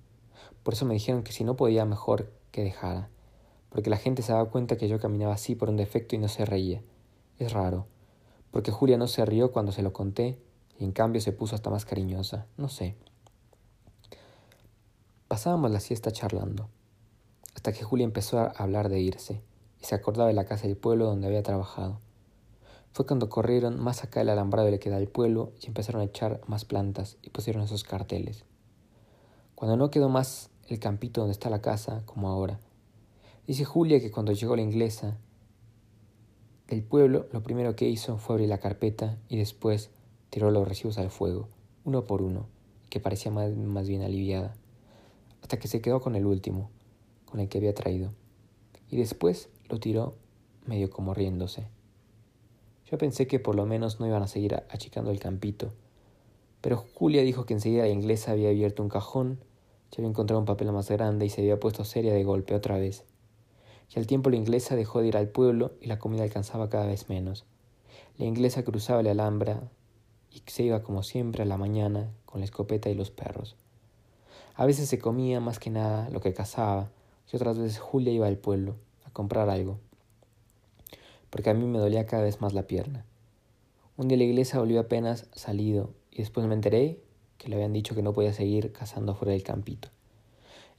Por 0.63 0.73
eso 0.73 0.85
me 0.85 0.93
dijeron 0.93 1.23
que 1.23 1.31
si 1.31 1.43
no 1.43 1.55
podía 1.55 1.85
mejor 1.85 2.31
que 2.51 2.63
dejara 2.63 3.09
porque 3.69 3.89
la 3.89 3.97
gente 3.97 4.21
se 4.21 4.33
daba 4.33 4.49
cuenta 4.49 4.77
que 4.77 4.87
yo 4.87 4.99
caminaba 4.99 5.33
así 5.33 5.55
por 5.55 5.69
un 5.69 5.77
defecto 5.77 6.15
y 6.15 6.19
no 6.19 6.27
se 6.27 6.45
reía. 6.45 6.81
Es 7.37 7.53
raro, 7.53 7.87
porque 8.51 8.71
Julia 8.71 8.97
no 8.97 9.07
se 9.07 9.25
rió 9.25 9.51
cuando 9.51 9.71
se 9.71 9.83
lo 9.83 9.93
conté 9.93 10.39
y 10.77 10.83
en 10.83 10.91
cambio 10.91 11.21
se 11.21 11.31
puso 11.31 11.55
hasta 11.55 11.69
más 11.69 11.85
cariñosa, 11.85 12.47
no 12.57 12.69
sé. 12.69 12.95
Pasábamos 15.27 15.71
la 15.71 15.79
siesta 15.79 16.11
charlando, 16.11 16.69
hasta 17.55 17.71
que 17.71 17.83
Julia 17.83 18.03
empezó 18.03 18.39
a 18.39 18.47
hablar 18.47 18.89
de 18.89 18.99
irse 18.99 19.41
y 19.81 19.85
se 19.85 19.95
acordaba 19.95 20.27
de 20.27 20.33
la 20.33 20.45
casa 20.45 20.67
del 20.67 20.77
pueblo 20.77 21.05
donde 21.05 21.27
había 21.27 21.43
trabajado. 21.43 21.99
Fue 22.91 23.05
cuando 23.05 23.29
corrieron 23.29 23.79
más 23.79 24.03
acá 24.03 24.21
el 24.21 24.29
alambrado 24.29 24.69
le 24.69 24.79
queda 24.79 24.97
al 24.97 25.07
pueblo 25.07 25.53
y 25.61 25.67
empezaron 25.67 26.01
a 26.01 26.05
echar 26.05 26.41
más 26.47 26.65
plantas 26.65 27.17
y 27.21 27.29
pusieron 27.29 27.63
esos 27.63 27.83
carteles. 27.83 28.45
Cuando 29.55 29.77
no 29.77 29.91
quedó 29.91 30.09
más 30.09 30.49
el 30.67 30.79
campito 30.79 31.21
donde 31.21 31.33
está 31.33 31.49
la 31.49 31.61
casa, 31.61 32.03
como 32.05 32.29
ahora, 32.29 32.59
Dice 33.49 33.65
Julia 33.65 33.99
que 33.99 34.11
cuando 34.11 34.31
llegó 34.31 34.55
la 34.55 34.61
inglesa 34.61 35.17
del 36.67 36.83
pueblo, 36.83 37.25
lo 37.31 37.41
primero 37.41 37.75
que 37.75 37.89
hizo 37.89 38.19
fue 38.19 38.35
abrir 38.35 38.47
la 38.47 38.59
carpeta 38.59 39.17
y 39.27 39.37
después 39.37 39.89
tiró 40.29 40.51
los 40.51 40.67
recibos 40.67 40.99
al 40.99 41.09
fuego, 41.09 41.49
uno 41.83 42.03
por 42.03 42.21
uno, 42.21 42.45
que 42.91 42.99
parecía 42.99 43.31
más, 43.31 43.51
más 43.57 43.87
bien 43.87 44.03
aliviada, 44.03 44.53
hasta 45.41 45.57
que 45.57 45.67
se 45.67 45.81
quedó 45.81 45.99
con 45.99 46.15
el 46.15 46.27
último, 46.27 46.69
con 47.25 47.39
el 47.39 47.49
que 47.49 47.57
había 47.57 47.73
traído, 47.73 48.13
y 48.87 48.97
después 48.97 49.49
lo 49.69 49.79
tiró 49.79 50.15
medio 50.65 50.89
como 50.89 51.13
riéndose. 51.13 51.67
Yo 52.85 52.97
pensé 52.97 53.27
que 53.27 53.39
por 53.39 53.55
lo 53.55 53.65
menos 53.65 53.99
no 53.99 54.07
iban 54.07 54.23
a 54.23 54.27
seguir 54.27 54.55
achicando 54.69 55.11
el 55.11 55.19
campito, 55.19 55.71
pero 56.61 56.77
Julia 56.95 57.21
dijo 57.21 57.45
que 57.45 57.53
enseguida 57.53 57.83
la 57.83 57.89
inglesa 57.89 58.31
había 58.31 58.49
abierto 58.49 58.83
un 58.83 58.89
cajón, 58.89 59.39
se 59.91 60.01
había 60.01 60.09
encontrado 60.09 60.39
un 60.39 60.45
papel 60.45 60.71
más 60.71 60.89
grande 60.89 61.25
y 61.25 61.29
se 61.29 61.41
había 61.41 61.59
puesto 61.59 61.85
seria 61.85 62.13
de 62.13 62.23
golpe 62.23 62.53
otra 62.53 62.77
vez 62.77 63.05
y 63.93 63.99
al 63.99 64.07
tiempo 64.07 64.29
la 64.29 64.35
inglesa 64.35 64.75
dejó 64.75 65.01
de 65.01 65.07
ir 65.07 65.17
al 65.17 65.29
pueblo 65.29 65.73
y 65.81 65.87
la 65.87 65.99
comida 65.99 66.23
alcanzaba 66.23 66.69
cada 66.69 66.85
vez 66.85 67.09
menos. 67.09 67.45
La 68.17 68.25
inglesa 68.25 68.63
cruzaba 68.63 69.01
la 69.01 69.11
alhambra 69.11 69.71
y 70.31 70.43
se 70.45 70.63
iba 70.63 70.83
como 70.83 71.03
siempre 71.03 71.43
a 71.43 71.45
la 71.45 71.57
mañana 71.57 72.11
con 72.25 72.41
la 72.41 72.45
escopeta 72.45 72.89
y 72.89 72.93
los 72.93 73.09
perros. 73.09 73.55
A 74.55 74.65
veces 74.65 74.89
se 74.89 74.99
comía 74.99 75.39
más 75.39 75.57
que 75.57 75.69
nada 75.69 76.09
lo 76.09 76.21
que 76.21 76.33
cazaba 76.33 76.91
y 77.31 77.35
otras 77.35 77.57
veces 77.57 77.79
Julia 77.79 78.13
iba 78.13 78.27
al 78.27 78.37
pueblo 78.37 78.75
comprar 79.19 79.49
algo, 79.49 79.81
porque 81.29 81.49
a 81.49 81.53
mí 81.53 81.65
me 81.65 81.77
dolía 81.77 82.05
cada 82.05 82.23
vez 82.23 82.39
más 82.39 82.53
la 82.53 82.67
pierna. 82.67 83.03
Un 83.97 84.07
día 84.07 84.17
la 84.17 84.23
iglesia 84.23 84.59
volvió 84.59 84.79
apenas 84.79 85.27
salido 85.33 85.89
y 86.09 86.19
después 86.19 86.47
me 86.47 86.53
enteré 86.53 87.01
que 87.37 87.49
le 87.49 87.57
habían 87.57 87.73
dicho 87.73 87.95
que 87.95 88.01
no 88.01 88.13
podía 88.13 88.31
seguir 88.31 88.71
cazando 88.71 89.15
fuera 89.15 89.33
del 89.33 89.43
campito. 89.43 89.89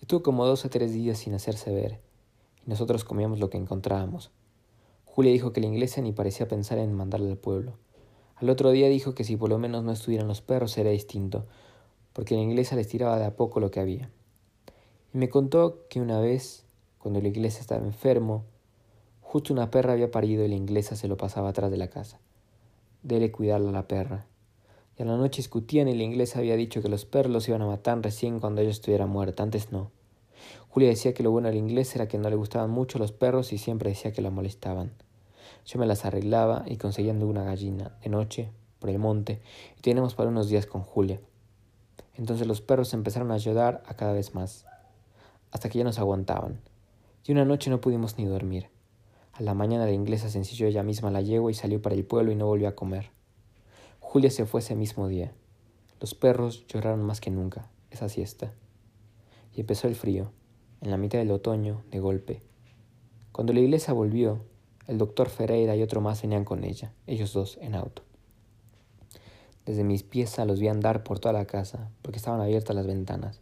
Estuvo 0.00 0.22
como 0.22 0.46
dos 0.46 0.64
o 0.64 0.70
tres 0.70 0.94
días 0.94 1.18
sin 1.18 1.34
hacerse 1.34 1.70
ver 1.70 2.00
y 2.64 2.70
nosotros 2.70 3.04
comíamos 3.04 3.40
lo 3.40 3.50
que 3.50 3.58
encontrábamos. 3.58 4.30
Julia 5.04 5.32
dijo 5.32 5.52
que 5.52 5.60
la 5.60 5.66
inglesa 5.66 6.00
ni 6.00 6.12
parecía 6.12 6.48
pensar 6.48 6.78
en 6.78 6.94
mandarle 6.94 7.32
al 7.32 7.36
pueblo. 7.36 7.74
Al 8.36 8.48
otro 8.48 8.70
día 8.70 8.88
dijo 8.88 9.14
que 9.14 9.24
si 9.24 9.36
por 9.36 9.50
lo 9.50 9.58
menos 9.58 9.84
no 9.84 9.92
estuvieran 9.92 10.28
los 10.28 10.40
perros 10.40 10.72
sería 10.72 10.92
distinto, 10.92 11.44
porque 12.14 12.36
la 12.36 12.40
inglesa 12.40 12.74
les 12.74 12.88
tiraba 12.88 13.18
de 13.18 13.26
a 13.26 13.36
poco 13.36 13.60
lo 13.60 13.70
que 13.70 13.80
había. 13.80 14.10
Y 15.12 15.18
me 15.18 15.28
contó 15.28 15.86
que 15.90 16.00
una 16.00 16.20
vez, 16.20 16.64
cuando 17.00 17.20
la 17.22 17.28
inglesa 17.28 17.60
estaba 17.60 17.84
enfermo, 17.84 18.44
justo 19.22 19.54
una 19.54 19.70
perra 19.70 19.94
había 19.94 20.10
parido 20.10 20.44
y 20.44 20.48
la 20.48 20.54
inglesa 20.54 20.96
se 20.96 21.08
lo 21.08 21.16
pasaba 21.16 21.48
atrás 21.48 21.70
de 21.70 21.78
la 21.78 21.88
casa. 21.88 22.20
Dele 23.02 23.32
cuidarla 23.32 23.70
a 23.70 23.72
la 23.72 23.88
perra. 23.88 24.26
Y 24.98 25.02
a 25.02 25.06
la 25.06 25.16
noche 25.16 25.38
discutían 25.38 25.88
y 25.88 25.94
la 25.94 26.02
inglesa 26.02 26.40
había 26.40 26.56
dicho 26.56 26.82
que 26.82 26.90
los 26.90 27.06
perros 27.06 27.32
los 27.32 27.48
iban 27.48 27.62
a 27.62 27.66
matar 27.66 28.02
recién 28.02 28.38
cuando 28.38 28.60
ella 28.60 28.70
estuviera 28.70 29.06
muerta, 29.06 29.42
antes 29.42 29.72
no. 29.72 29.90
Julia 30.68 30.90
decía 30.90 31.14
que 31.14 31.22
lo 31.22 31.30
bueno 31.30 31.48
al 31.48 31.56
inglés 31.56 31.94
era 31.96 32.06
que 32.06 32.18
no 32.18 32.28
le 32.28 32.36
gustaban 32.36 32.70
mucho 32.70 32.98
los 32.98 33.12
perros 33.12 33.54
y 33.54 33.58
siempre 33.58 33.88
decía 33.88 34.12
que 34.12 34.20
la 34.20 34.30
molestaban. 34.30 34.92
Yo 35.64 35.78
me 35.78 35.86
las 35.86 36.04
arreglaba 36.04 36.64
y 36.66 36.76
conseguían 36.76 37.22
una 37.22 37.44
gallina 37.44 37.96
de 38.02 38.10
noche 38.10 38.50
por 38.78 38.90
el 38.90 38.98
monte 38.98 39.40
y 39.78 39.80
teníamos 39.80 40.14
para 40.14 40.28
unos 40.28 40.48
días 40.48 40.66
con 40.66 40.82
Julia. 40.82 41.18
Entonces 42.14 42.46
los 42.46 42.60
perros 42.60 42.92
empezaron 42.92 43.30
a 43.30 43.34
ayudar 43.34 43.82
a 43.86 43.94
cada 43.94 44.12
vez 44.12 44.34
más, 44.34 44.66
hasta 45.50 45.70
que 45.70 45.78
ya 45.78 45.84
nos 45.84 45.98
aguantaban. 45.98 46.60
Y 47.24 47.32
una 47.32 47.44
noche 47.44 47.70
no 47.70 47.80
pudimos 47.80 48.18
ni 48.18 48.24
dormir. 48.24 48.68
A 49.32 49.42
la 49.42 49.54
mañana 49.54 49.84
la 49.84 49.92
inglesa 49.92 50.28
se 50.28 50.38
ensilló 50.38 50.66
ella 50.66 50.82
misma 50.82 51.10
la 51.10 51.20
yegua 51.20 51.50
y 51.50 51.54
salió 51.54 51.80
para 51.80 51.94
el 51.94 52.04
pueblo 52.04 52.32
y 52.32 52.36
no 52.36 52.46
volvió 52.46 52.68
a 52.68 52.74
comer. 52.74 53.10
Julia 54.00 54.30
se 54.30 54.46
fue 54.46 54.60
ese 54.60 54.74
mismo 54.74 55.08
día. 55.08 55.32
Los 56.00 56.14
perros 56.14 56.66
lloraron 56.66 57.02
más 57.02 57.20
que 57.20 57.30
nunca 57.30 57.70
esa 57.90 58.08
siesta 58.08 58.52
y 59.54 59.60
empezó 59.60 59.88
el 59.88 59.94
frío, 59.94 60.30
en 60.80 60.90
la 60.90 60.96
mitad 60.96 61.18
del 61.18 61.30
otoño, 61.30 61.82
de 61.90 62.00
golpe. 62.00 62.42
Cuando 63.32 63.52
la 63.52 63.60
iglesia 63.60 63.92
volvió, 63.92 64.40
el 64.86 64.98
doctor 64.98 65.28
Ferreira 65.28 65.76
y 65.76 65.82
otro 65.82 66.00
más 66.00 66.22
venían 66.22 66.44
con 66.44 66.64
ella, 66.64 66.92
ellos 67.06 67.32
dos 67.32 67.58
en 67.60 67.74
auto. 67.74 68.02
Desde 69.66 69.84
mis 69.84 70.02
pies 70.02 70.36
los 70.38 70.58
vi 70.58 70.68
andar 70.68 71.04
por 71.04 71.18
toda 71.18 71.32
la 71.32 71.44
casa, 71.44 71.90
porque 72.02 72.18
estaban 72.18 72.40
abiertas 72.40 72.74
las 72.74 72.86
ventanas. 72.86 73.40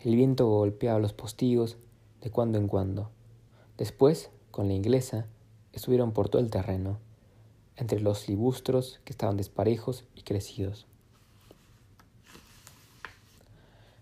El 0.00 0.16
viento 0.16 0.48
golpeaba 0.48 0.98
los 0.98 1.12
postigos 1.12 1.76
de 2.20 2.30
cuando 2.30 2.58
en 2.58 2.68
cuando. 2.68 3.10
Después, 3.78 4.30
con 4.50 4.68
la 4.68 4.74
inglesa, 4.74 5.26
estuvieron 5.72 6.12
por 6.12 6.28
todo 6.28 6.40
el 6.40 6.50
terreno, 6.50 6.98
entre 7.76 8.00
los 8.00 8.28
libustros 8.28 9.00
que 9.04 9.12
estaban 9.12 9.36
desparejos 9.36 10.04
y 10.14 10.22
crecidos. 10.22 10.86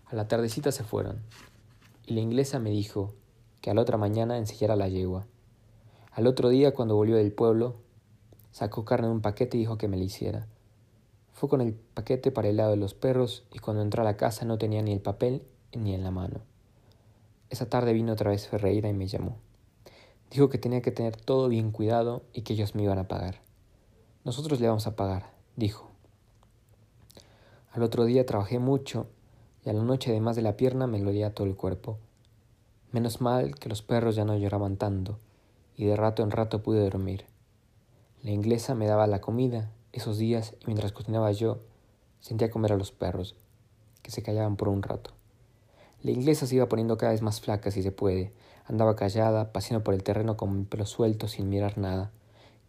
A 0.05 0.15
la 0.15 0.27
tardecita 0.27 0.71
se 0.71 0.83
fueron, 0.83 1.21
y 2.05 2.13
la 2.13 2.21
inglesa 2.21 2.59
me 2.59 2.69
dijo 2.69 3.13
que 3.61 3.69
a 3.71 3.73
la 3.73 3.81
otra 3.81 3.97
mañana 3.97 4.37
ensillara 4.37 4.75
la 4.75 4.87
yegua. 4.87 5.25
Al 6.11 6.27
otro 6.27 6.49
día, 6.49 6.73
cuando 6.73 6.95
volvió 6.95 7.17
del 7.17 7.33
pueblo, 7.33 7.75
sacó 8.51 8.85
carne 8.85 9.07
de 9.07 9.13
un 9.13 9.21
paquete 9.21 9.57
y 9.57 9.61
dijo 9.61 9.77
que 9.77 9.89
me 9.89 9.97
la 9.97 10.05
hiciera. 10.05 10.47
Fue 11.33 11.49
con 11.49 11.59
el 11.59 11.73
paquete 11.73 12.31
para 12.31 12.47
el 12.47 12.55
lado 12.55 12.71
de 12.71 12.77
los 12.77 12.93
perros 12.93 13.43
y 13.51 13.59
cuando 13.59 13.81
entró 13.81 14.01
a 14.01 14.05
la 14.05 14.15
casa 14.15 14.45
no 14.45 14.57
tenía 14.57 14.81
ni 14.81 14.93
el 14.93 15.01
papel 15.01 15.43
ni 15.73 15.93
en 15.93 16.03
la 16.05 16.11
mano. 16.11 16.54
Esa 17.55 17.69
tarde 17.69 17.93
vino 17.93 18.11
otra 18.11 18.31
vez 18.31 18.49
Ferreira 18.49 18.89
y 18.89 18.93
me 18.93 19.07
llamó. 19.07 19.37
Dijo 20.29 20.49
que 20.49 20.57
tenía 20.57 20.81
que 20.81 20.91
tener 20.91 21.15
todo 21.15 21.47
bien 21.47 21.71
cuidado 21.71 22.23
y 22.33 22.41
que 22.41 22.51
ellos 22.51 22.75
me 22.75 22.83
iban 22.83 22.99
a 22.99 23.07
pagar. 23.07 23.39
Nosotros 24.25 24.59
le 24.59 24.67
vamos 24.67 24.87
a 24.87 24.97
pagar, 24.97 25.31
dijo. 25.55 25.89
Al 27.71 27.83
otro 27.83 28.03
día 28.03 28.25
trabajé 28.25 28.59
mucho 28.59 29.07
y 29.63 29.69
a 29.69 29.73
la 29.73 29.83
noche 29.83 30.11
además 30.11 30.35
de 30.35 30.41
la 30.41 30.57
pierna 30.57 30.85
me 30.85 30.99
dolía 30.99 31.33
todo 31.33 31.47
el 31.47 31.55
cuerpo. 31.55 31.97
Menos 32.91 33.21
mal 33.21 33.55
que 33.55 33.69
los 33.69 33.81
perros 33.81 34.17
ya 34.17 34.25
no 34.25 34.37
lloraban 34.37 34.75
tanto, 34.75 35.17
y 35.77 35.85
de 35.85 35.95
rato 35.95 36.23
en 36.23 36.31
rato 36.31 36.61
pude 36.61 36.81
dormir. 36.81 37.23
La 38.21 38.31
inglesa 38.31 38.75
me 38.75 38.85
daba 38.85 39.07
la 39.07 39.21
comida 39.21 39.71
esos 39.93 40.17
días 40.17 40.55
y 40.59 40.65
mientras 40.65 40.91
cocinaba 40.91 41.31
yo, 41.31 41.59
sentía 42.19 42.51
comer 42.51 42.73
a 42.73 42.77
los 42.77 42.91
perros, 42.91 43.37
que 44.01 44.11
se 44.11 44.23
callaban 44.23 44.57
por 44.57 44.67
un 44.67 44.83
rato. 44.83 45.11
La 46.05 46.11
inglesa 46.11 46.45
se 46.45 46.53
iba 46.53 46.69
poniendo 46.69 46.99
cada 46.99 47.13
vez 47.13 47.23
más 47.23 47.41
flaca 47.41 47.71
si 47.71 47.81
se 47.81 47.91
puede. 47.91 48.31
Andaba 48.65 48.95
callada, 48.95 49.51
paseando 49.51 49.83
por 49.83 49.95
el 49.95 50.03
terreno 50.03 50.37
con 50.37 50.55
mi 50.55 50.63
pelo 50.63 50.85
suelto 50.85 51.27
sin 51.27 51.49
mirar 51.49 51.79
nada. 51.79 52.11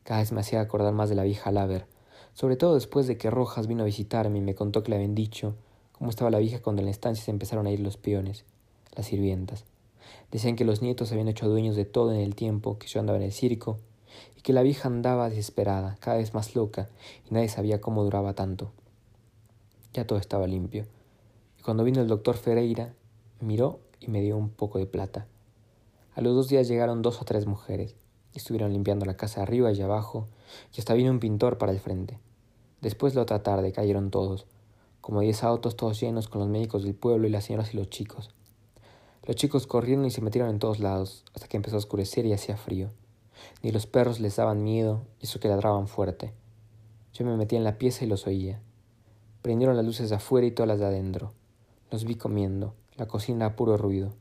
Cada 0.04 0.20
vez 0.20 0.32
me 0.32 0.40
hacía 0.40 0.62
acordar 0.62 0.94
más 0.94 1.10
de 1.10 1.16
la 1.16 1.22
vieja 1.22 1.52
Laver, 1.52 1.84
sobre 2.32 2.56
todo 2.56 2.72
después 2.76 3.06
de 3.06 3.18
que 3.18 3.28
Rojas 3.28 3.66
vino 3.66 3.82
a 3.82 3.84
visitarme 3.84 4.38
y 4.38 4.40
me 4.40 4.54
contó 4.54 4.82
que 4.82 4.88
le 4.88 4.96
habían 4.96 5.14
dicho 5.14 5.54
cómo 5.92 6.08
estaba 6.08 6.30
la 6.30 6.38
vieja 6.38 6.62
cuando 6.62 6.80
en 6.80 6.86
la 6.86 6.92
estancia 6.92 7.26
se 7.26 7.30
empezaron 7.30 7.66
a 7.66 7.70
ir 7.70 7.80
los 7.80 7.98
peones, 7.98 8.46
las 8.94 9.04
sirvientas. 9.04 9.66
Decían 10.30 10.56
que 10.56 10.64
los 10.64 10.80
nietos 10.80 11.12
habían 11.12 11.28
hecho 11.28 11.46
dueños 11.46 11.76
de 11.76 11.84
todo 11.84 12.14
en 12.14 12.20
el 12.20 12.34
tiempo 12.34 12.78
que 12.78 12.86
yo 12.86 13.00
andaba 13.00 13.18
en 13.18 13.24
el 13.24 13.32
circo, 13.32 13.76
y 14.38 14.40
que 14.40 14.54
la 14.54 14.62
vieja 14.62 14.88
andaba 14.88 15.28
desesperada, 15.28 15.98
cada 16.00 16.16
vez 16.16 16.32
más 16.32 16.54
loca, 16.56 16.88
y 17.30 17.34
nadie 17.34 17.50
sabía 17.50 17.82
cómo 17.82 18.02
duraba 18.02 18.32
tanto. 18.32 18.72
Ya 19.92 20.06
todo 20.06 20.18
estaba 20.18 20.46
limpio. 20.46 20.86
Y 21.58 21.62
cuando 21.62 21.84
vino 21.84 22.00
el 22.00 22.08
doctor 22.08 22.38
Ferreira, 22.38 22.94
miró 23.40 23.80
y 24.00 24.08
me 24.08 24.20
dio 24.20 24.36
un 24.36 24.50
poco 24.50 24.78
de 24.78 24.86
plata. 24.86 25.26
A 26.14 26.20
los 26.20 26.34
dos 26.34 26.48
días 26.48 26.68
llegaron 26.68 27.02
dos 27.02 27.20
o 27.20 27.24
tres 27.24 27.46
mujeres. 27.46 27.94
Estuvieron 28.34 28.72
limpiando 28.72 29.04
la 29.06 29.16
casa 29.16 29.42
arriba 29.42 29.72
y 29.72 29.80
abajo, 29.82 30.28
y 30.74 30.80
hasta 30.80 30.94
vino 30.94 31.10
un 31.10 31.20
pintor 31.20 31.58
para 31.58 31.72
el 31.72 31.80
frente. 31.80 32.18
Después 32.80 33.14
la 33.14 33.22
otra 33.22 33.42
tarde 33.42 33.72
cayeron 33.72 34.10
todos, 34.10 34.46
como 35.00 35.20
diez 35.20 35.42
autos 35.44 35.76
todos 35.76 36.00
llenos 36.00 36.28
con 36.28 36.40
los 36.40 36.48
médicos 36.48 36.84
del 36.84 36.94
pueblo 36.94 37.26
y 37.26 37.30
las 37.30 37.44
señoras 37.44 37.72
y 37.72 37.76
los 37.76 37.90
chicos. 37.90 38.30
Los 39.24 39.36
chicos 39.36 39.66
corrieron 39.66 40.04
y 40.04 40.10
se 40.10 40.20
metieron 40.20 40.50
en 40.50 40.58
todos 40.58 40.78
lados, 40.78 41.24
hasta 41.34 41.48
que 41.48 41.56
empezó 41.56 41.76
a 41.76 41.78
oscurecer 41.78 42.26
y 42.26 42.32
hacía 42.32 42.56
frío. 42.56 42.90
Ni 43.62 43.72
los 43.72 43.86
perros 43.86 44.20
les 44.20 44.36
daban 44.36 44.62
miedo, 44.62 45.02
y 45.20 45.26
eso 45.26 45.40
que 45.40 45.48
ladraban 45.48 45.88
fuerte. 45.88 46.32
Yo 47.12 47.24
me 47.24 47.36
metí 47.36 47.56
en 47.56 47.64
la 47.64 47.78
pieza 47.78 48.04
y 48.04 48.08
los 48.08 48.26
oía. 48.26 48.60
Prendieron 49.42 49.76
las 49.76 49.84
luces 49.84 50.10
de 50.10 50.16
afuera 50.16 50.46
y 50.46 50.50
todas 50.50 50.68
las 50.68 50.78
de 50.78 50.86
adentro. 50.86 51.32
Los 51.90 52.04
vi 52.04 52.14
comiendo, 52.14 52.74
la 52.96 53.06
cocina 53.06 53.46
a 53.46 53.56
puro 53.56 53.76
ruido. 53.76 54.14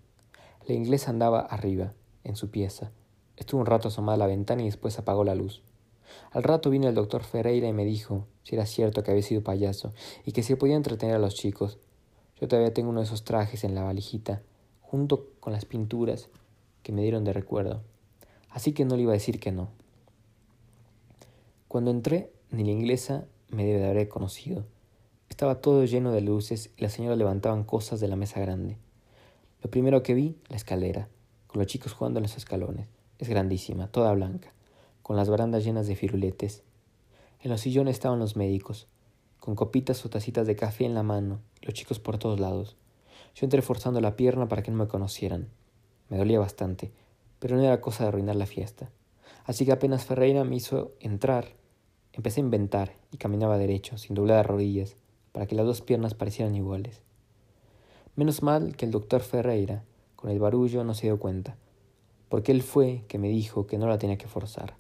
La 0.68 0.74
inglesa 0.74 1.12
andaba 1.12 1.40
arriba, 1.42 1.94
en 2.24 2.36
su 2.36 2.50
pieza. 2.50 2.92
Estuvo 3.38 3.62
un 3.62 3.68
rato 3.68 3.88
asomada 3.88 4.16
a 4.16 4.20
la 4.20 4.28
ventana 4.28 4.62
y 4.62 4.66
después 4.66 4.98
apagó 4.98 5.24
la 5.24 5.36
luz. 5.36 5.62
Al 6.32 6.44
rato 6.44 6.70
vino 6.70 6.88
el 6.88 6.96
doctor 6.96 7.24
Ferreira 7.24 7.68
y 7.68 7.74
me 7.74 7.86
dijo 7.86 8.28
si 8.44 8.56
era 8.56 8.66
cierto 8.66 9.04
que 9.04 9.12
había 9.12 9.24
sido 9.24 9.44
payaso 9.44 9.94
y 10.26 10.32
que 10.32 10.44
se 10.44 10.56
podía 10.56 10.76
entretener 10.76 11.16
a 11.16 11.20
los 11.20 11.36
chicos. 11.36 11.78
Yo 12.40 12.48
todavía 12.48 12.74
tengo 12.74 12.90
uno 12.90 13.00
de 13.00 13.06
esos 13.06 13.24
trajes 13.24 13.64
en 13.64 13.76
la 13.76 13.84
valijita 13.84 14.42
junto 14.82 15.28
con 15.40 15.54
las 15.54 15.66
pinturas 15.66 16.30
que 16.84 16.92
me 16.92 17.02
dieron 17.02 17.24
de 17.24 17.34
recuerdo. 17.34 17.82
Así 18.50 18.74
que 18.74 18.86
no 18.86 18.96
le 18.96 19.04
iba 19.04 19.12
a 19.12 19.14
decir 19.14 19.40
que 19.40 19.52
no. 19.52 19.70
Cuando 21.68 21.92
entré, 21.92 22.32
ni 22.52 22.64
la 22.64 22.72
inglesa 22.72 23.26
me 23.50 23.66
debe 23.66 23.80
de 23.80 23.90
haber 23.90 24.08
conocido. 24.08 24.66
Estaba 25.30 25.62
todo 25.62 25.84
lleno 25.86 26.12
de 26.12 26.22
luces 26.22 26.72
y 26.78 26.82
las 26.82 26.94
señoras 26.94 27.18
levantaban 27.18 27.64
cosas 27.64 28.00
de 28.00 28.08
la 28.08 28.16
mesa 28.16 28.40
grande. 28.40 28.78
Lo 29.62 29.70
primero 29.70 30.04
que 30.04 30.14
vi, 30.14 30.38
la 30.48 30.56
escalera, 30.56 31.10
con 31.48 31.60
los 31.60 31.68
chicos 31.68 31.94
jugando 31.94 32.20
en 32.20 32.24
los 32.24 32.38
escalones. 32.38 32.88
Es 33.18 33.30
grandísima, 33.30 33.88
toda 33.88 34.14
blanca, 34.14 34.54
con 35.02 35.16
las 35.16 35.30
barandas 35.30 35.64
llenas 35.64 35.88
de 35.88 35.96
firuletes. 35.96 36.64
En 37.42 37.52
los 37.52 37.62
sillones 37.62 37.96
estaban 37.96 38.20
los 38.20 38.36
médicos, 38.36 38.88
con 39.40 39.56
copitas 39.56 40.06
o 40.06 40.10
tacitas 40.10 40.48
de 40.48 40.56
café 40.56 40.86
en 40.86 40.94
la 40.94 41.04
mano, 41.04 41.40
los 41.62 41.74
chicos 41.74 42.00
por 42.00 42.18
todos 42.18 42.40
lados. 42.40 42.78
Yo 43.36 43.46
entré 43.46 43.62
forzando 43.62 44.02
la 44.02 44.16
pierna 44.16 44.48
para 44.48 44.64
que 44.64 44.72
no 44.72 44.78
me 44.78 44.88
conocieran. 44.88 45.50
Me 46.10 46.18
dolía 46.18 46.40
bastante, 46.40 46.92
pero 47.40 47.56
no 47.56 47.64
era 47.64 47.82
cosa 47.82 48.04
de 48.04 48.10
arruinar 48.10 48.36
la 48.36 48.46
fiesta. 48.46 48.90
Así 49.46 49.66
que 49.66 49.72
apenas 49.72 50.06
Ferreira 50.06 50.44
me 50.44 50.56
hizo 50.56 50.94
entrar, 51.00 51.54
empecé 52.14 52.40
a 52.40 52.44
inventar 52.46 52.96
y 53.12 53.18
caminaba 53.18 53.58
derecho, 53.58 53.98
sin 53.98 54.16
doblar 54.16 54.38
las 54.38 54.46
rodillas, 54.48 54.96
para 55.36 55.48
que 55.48 55.56
las 55.56 55.66
dos 55.66 55.82
piernas 55.82 56.14
parecieran 56.14 56.56
iguales. 56.56 57.02
Menos 58.16 58.42
mal 58.42 58.78
que 58.78 58.86
el 58.86 58.92
doctor 58.92 59.20
Ferreira, 59.20 59.84
con 60.16 60.32
el 60.32 60.40
barullo, 60.40 60.86
no 60.86 60.94
se 60.94 61.08
dio 61.08 61.20
cuenta, 61.20 61.58
porque 62.30 62.54
él 62.54 62.62
fue 62.62 63.04
que 63.10 63.18
me 63.18 63.28
dijo 63.28 63.68
que 63.68 63.78
no 63.78 63.90
la 63.90 63.98
tenía 63.98 64.18
que 64.18 64.30
forzar. 64.30 64.76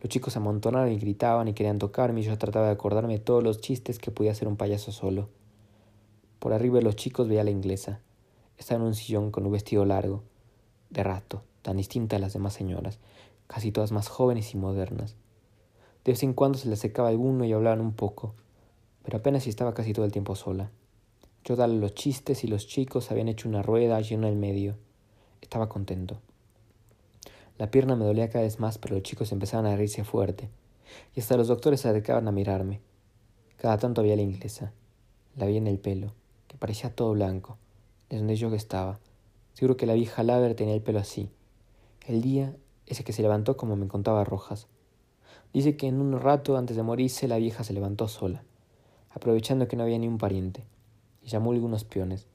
Los 0.00 0.10
chicos 0.10 0.36
amontonaron 0.36 0.90
y 0.90 0.98
gritaban 0.98 1.46
y 1.46 1.52
querían 1.52 1.78
tocarme 1.78 2.18
y 2.18 2.24
yo 2.24 2.36
trataba 2.36 2.66
de 2.66 2.72
acordarme 2.72 3.12
de 3.12 3.18
todos 3.20 3.44
los 3.44 3.60
chistes 3.60 4.00
que 4.00 4.10
podía 4.10 4.32
hacer 4.32 4.48
un 4.48 4.56
payaso 4.56 4.90
solo. 4.90 5.28
Por 6.40 6.52
arriba 6.52 6.78
de 6.78 6.82
los 6.82 6.96
chicos 6.96 7.28
veía 7.28 7.42
a 7.42 7.44
la 7.44 7.52
inglesa. 7.52 8.00
Estaba 8.58 8.80
en 8.80 8.88
un 8.88 8.96
sillón 8.96 9.30
con 9.30 9.46
un 9.46 9.52
vestido 9.52 9.84
largo, 9.84 10.24
de 10.90 11.04
rato, 11.04 11.44
tan 11.62 11.76
distinta 11.76 12.16
a 12.16 12.18
las 12.18 12.32
demás 12.32 12.54
señoras, 12.54 12.98
casi 13.46 13.70
todas 13.70 13.92
más 13.92 14.08
jóvenes 14.08 14.52
y 14.52 14.56
modernas. 14.56 15.14
De 16.04 16.10
vez 16.10 16.24
en 16.24 16.34
cuando 16.34 16.58
se 16.58 16.68
le 16.68 16.74
secaba 16.74 17.10
alguno 17.10 17.44
y 17.44 17.52
hablaban 17.52 17.80
un 17.80 17.92
poco, 17.92 18.34
pero 19.02 19.18
apenas 19.18 19.44
si 19.44 19.50
estaba 19.50 19.74
casi 19.74 19.92
todo 19.92 20.04
el 20.04 20.12
tiempo 20.12 20.34
sola. 20.34 20.70
Yo 21.44 21.56
dale 21.56 21.78
los 21.78 21.94
chistes 21.94 22.44
y 22.44 22.48
los 22.48 22.66
chicos 22.66 23.10
habían 23.10 23.28
hecho 23.28 23.48
una 23.48 23.62
rueda 23.62 24.00
llena 24.00 24.28
el 24.28 24.36
medio. 24.36 24.76
Estaba 25.40 25.68
contento. 25.68 26.20
La 27.58 27.70
pierna 27.70 27.96
me 27.96 28.04
dolía 28.04 28.28
cada 28.28 28.44
vez 28.44 28.60
más, 28.60 28.78
pero 28.78 28.94
los 28.94 29.02
chicos 29.02 29.32
empezaban 29.32 29.66
a 29.66 29.76
reírse 29.76 30.04
fuerte, 30.04 30.48
y 31.14 31.20
hasta 31.20 31.36
los 31.36 31.48
doctores 31.48 31.80
se 31.80 31.88
acercaban 31.88 32.28
a 32.28 32.32
mirarme. 32.32 32.80
Cada 33.56 33.78
tanto 33.78 34.00
había 34.00 34.16
la 34.16 34.22
inglesa. 34.22 34.72
La 35.36 35.46
vi 35.46 35.56
en 35.56 35.66
el 35.66 35.78
pelo, 35.78 36.14
que 36.48 36.56
parecía 36.56 36.94
todo 36.94 37.12
blanco, 37.12 37.58
de 38.08 38.16
donde 38.18 38.36
yo 38.36 38.52
estaba. 38.54 38.98
Seguro 39.52 39.76
que 39.76 39.86
la 39.86 39.94
vieja 39.94 40.22
Laver 40.22 40.54
tenía 40.54 40.74
el 40.74 40.82
pelo 40.82 40.98
así. 40.98 41.30
El 42.06 42.22
día 42.22 42.54
ese 42.90 43.04
que 43.04 43.12
se 43.12 43.22
levantó 43.22 43.56
como 43.56 43.76
me 43.76 43.88
contaba 43.88 44.24
Rojas. 44.24 44.66
Dice 45.52 45.76
que 45.76 45.86
en 45.86 46.00
un 46.00 46.20
rato 46.20 46.56
antes 46.56 46.76
de 46.76 46.82
morirse 46.82 47.28
la 47.28 47.36
vieja 47.36 47.64
se 47.64 47.72
levantó 47.72 48.08
sola, 48.08 48.42
aprovechando 49.10 49.68
que 49.68 49.76
no 49.76 49.82
había 49.82 49.98
ni 49.98 50.08
un 50.08 50.18
pariente, 50.18 50.64
y 51.22 51.28
llamó 51.28 51.50
a 51.50 51.54
algunos 51.54 51.84
peones. 51.84 52.26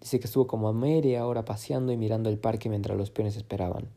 Dice 0.00 0.20
que 0.20 0.26
estuvo 0.26 0.46
como 0.46 0.72
media 0.72 1.26
hora 1.26 1.44
paseando 1.44 1.92
y 1.92 1.96
mirando 1.96 2.28
el 2.28 2.38
parque 2.38 2.68
mientras 2.68 2.98
los 2.98 3.10
peones 3.10 3.36
esperaban. 3.36 3.88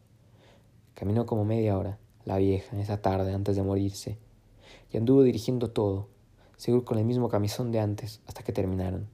Caminó 0.93 1.25
como 1.25 1.45
media 1.45 1.77
hora, 1.77 1.97
la 2.25 2.37
vieja, 2.37 2.79
esa 2.79 3.01
tarde 3.01 3.33
antes 3.33 3.55
de 3.55 3.63
morirse, 3.63 4.17
y 4.91 4.97
anduvo 4.97 5.23
dirigiendo 5.23 5.69
todo, 5.69 6.07
seguro 6.55 6.85
con 6.85 6.97
el 6.97 7.05
mismo 7.05 7.29
camisón 7.29 7.71
de 7.71 7.79
antes, 7.79 8.21
hasta 8.25 8.43
que 8.43 8.53
terminaron. 8.53 9.07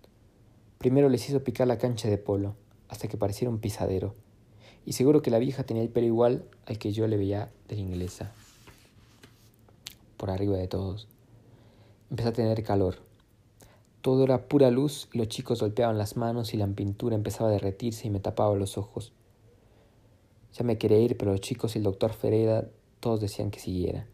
Primero 0.77 1.09
les 1.09 1.27
hizo 1.29 1.43
picar 1.43 1.67
la 1.67 1.77
cancha 1.77 2.09
de 2.09 2.17
polo, 2.17 2.55
hasta 2.89 3.07
que 3.07 3.17
pareciera 3.17 3.49
un 3.49 3.59
pisadero, 3.59 4.15
y 4.85 4.93
seguro 4.93 5.21
que 5.21 5.31
la 5.31 5.39
vieja 5.39 5.63
tenía 5.63 5.83
el 5.83 5.89
pelo 5.89 6.07
igual 6.07 6.45
al 6.65 6.77
que 6.77 6.91
yo 6.91 7.07
le 7.07 7.17
veía 7.17 7.51
de 7.67 7.75
la 7.75 7.81
inglesa. 7.81 8.31
Por 10.17 10.29
arriba 10.29 10.57
de 10.57 10.67
todos. 10.67 11.07
Empecé 12.09 12.29
a 12.29 12.33
tener 12.33 12.63
calor. 12.63 12.97
Todo 14.03 14.25
era 14.25 14.49
pura 14.49 14.69
luz 14.69 15.07
y 15.13 15.17
los 15.17 15.29
chicos 15.29 15.61
golpeaban 15.61 15.97
las 15.97 16.17
manos 16.17 16.53
y 16.53 16.57
la 16.57 16.67
pintura 16.67 17.15
empezaba 17.15 17.49
a 17.49 17.53
derretirse 17.53 18.05
y 18.05 18.09
me 18.09 18.19
tapaba 18.19 18.53
los 18.53 18.77
ojos. 18.77 19.13
Ya 20.51 20.65
me 20.65 20.77
quería 20.77 20.99
ir, 20.99 21.17
pero 21.17 21.31
los 21.31 21.39
chicos 21.39 21.73
y 21.73 21.77
el 21.77 21.85
doctor 21.85 22.11
Ferreira 22.11 22.67
todos 22.99 23.21
decían 23.21 23.49
que 23.49 23.61
siguiera. 23.61 24.05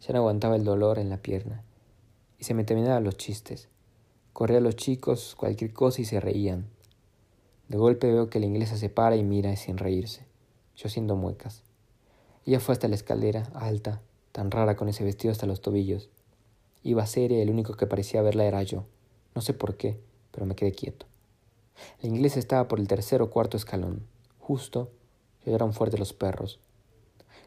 Ya 0.00 0.14
no 0.14 0.20
aguantaba 0.20 0.56
el 0.56 0.64
dolor 0.64 0.98
en 0.98 1.10
la 1.10 1.18
pierna. 1.18 1.62
Y 2.38 2.44
se 2.44 2.54
me 2.54 2.64
terminaban 2.64 3.04
los 3.04 3.18
chistes. 3.18 3.68
Corría 4.32 4.56
a 4.56 4.62
los 4.62 4.76
chicos 4.76 5.34
cualquier 5.36 5.74
cosa 5.74 6.00
y 6.00 6.06
se 6.06 6.18
reían. 6.18 6.70
De 7.68 7.76
golpe 7.76 8.10
veo 8.10 8.30
que 8.30 8.40
la 8.40 8.46
inglesa 8.46 8.78
se 8.78 8.88
para 8.88 9.16
y 9.16 9.22
mira 9.22 9.54
sin 9.56 9.76
reírse, 9.76 10.24
yo 10.76 10.86
haciendo 10.86 11.14
muecas. 11.14 11.62
Ella 12.46 12.58
fue 12.58 12.72
hasta 12.72 12.88
la 12.88 12.94
escalera, 12.94 13.50
alta, 13.52 14.00
tan 14.32 14.50
rara 14.50 14.76
con 14.76 14.88
ese 14.88 15.04
vestido 15.04 15.30
hasta 15.30 15.44
los 15.44 15.60
tobillos. 15.60 16.08
Iba 16.82 17.04
seria 17.04 17.36
y 17.36 17.42
el 17.42 17.50
único 17.50 17.74
que 17.74 17.86
parecía 17.86 18.22
verla 18.22 18.46
era 18.46 18.62
yo. 18.62 18.86
No 19.34 19.42
sé 19.42 19.54
por 19.54 19.76
qué, 19.76 20.00
pero 20.32 20.46
me 20.46 20.54
quedé 20.54 20.72
quieto. 20.72 21.06
La 22.02 22.08
inglesa 22.08 22.38
estaba 22.38 22.68
por 22.68 22.80
el 22.80 22.88
tercer 22.88 23.22
o 23.22 23.30
cuarto 23.30 23.56
escalón, 23.56 24.06
justo, 24.38 24.90
y 25.44 25.50
eran 25.50 25.72
fuertes 25.72 25.98
los 25.98 26.12
perros. 26.12 26.60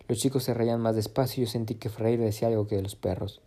Los 0.07 0.17
chicos 0.17 0.43
se 0.43 0.53
reían 0.53 0.81
más 0.81 0.95
despacio 0.95 1.43
y 1.43 1.45
yo 1.45 1.51
sentí 1.51 1.75
que 1.75 1.89
Freire 1.89 2.23
decía 2.23 2.47
algo 2.47 2.67
que 2.67 2.75
de 2.75 2.81
los 2.81 2.95
perros. 2.95 3.41